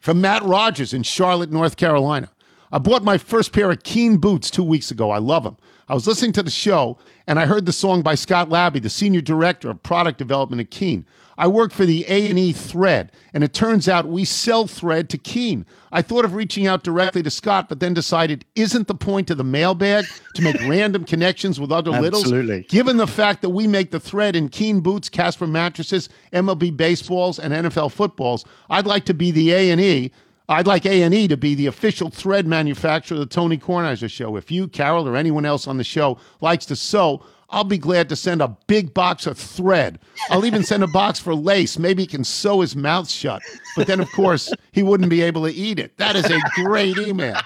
[0.00, 2.30] From Matt Rogers in Charlotte, North Carolina.
[2.70, 5.10] I bought my first pair of Keen boots two weeks ago.
[5.10, 5.56] I love them.
[5.88, 8.90] I was listening to the show and I heard the song by Scott Labby, the
[8.90, 11.06] senior director of product development at Keen.
[11.36, 15.66] I work for the A&E Thread, and it turns out we sell Thread to Keen.
[15.92, 19.38] I thought of reaching out directly to Scott, but then decided, isn't the point of
[19.38, 20.04] the mailbag
[20.34, 22.24] to make random connections with other littles?
[22.24, 22.62] Absolutely.
[22.68, 27.38] Given the fact that we make the thread in Keen boots, Casper mattresses, MLB baseballs,
[27.38, 30.12] and NFL footballs, I'd like to be the A and E.
[30.48, 34.10] I'd like A and E to be the official thread manufacturer of the Tony Kornheiser
[34.10, 34.36] Show.
[34.36, 38.08] If you, Carol, or anyone else on the show likes to sew, I'll be glad
[38.08, 39.98] to send a big box of thread.
[40.30, 41.78] I'll even send a box for lace.
[41.78, 43.42] Maybe he can sew his mouth shut.
[43.76, 45.96] But then, of course, he wouldn't be able to eat it.
[45.98, 47.36] That is a great email.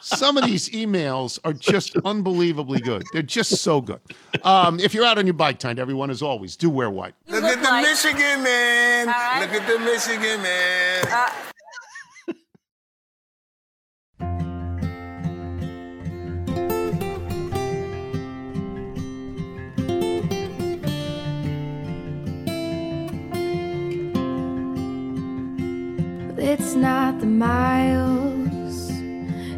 [0.00, 3.04] Some of these emails are just unbelievably good.
[3.12, 4.00] They're just so good.
[4.44, 7.14] Um, if you're out on your bike, time to everyone, as always, do wear white.
[7.28, 9.06] Look at the Michigan man.
[9.40, 11.51] Look at the Michigan man.
[26.44, 28.90] It's not the miles,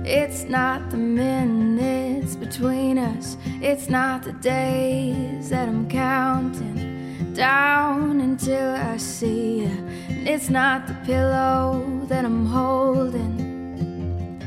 [0.05, 8.75] it's not the minutes between us, it's not the days that I'm counting down until
[8.75, 14.43] I see you, and it's not the pillow that I'm holding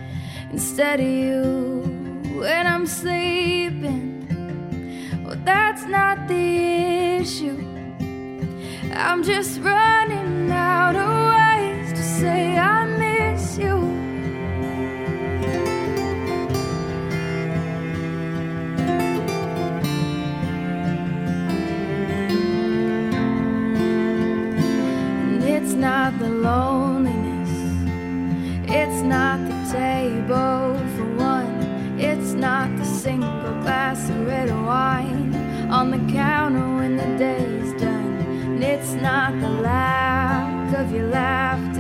[0.52, 1.82] instead of you
[2.40, 4.14] when I'm sleeping.
[5.26, 7.58] Well, that's not the issue.
[8.94, 11.37] I'm just running out of
[12.20, 13.78] say I miss you.
[25.26, 27.52] And it's not the loneliness,
[28.68, 35.36] it's not the table for one, it's not the single glass of red wine
[35.70, 38.18] on the counter when the day's done.
[38.54, 41.77] And it's not the lack of your laughter.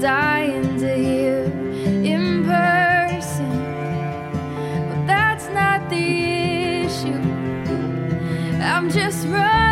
[0.00, 1.42] Dying to hear
[2.04, 3.50] in person,
[4.88, 7.20] but that's not the issue.
[8.62, 9.67] I'm just running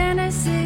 [0.00, 0.57] on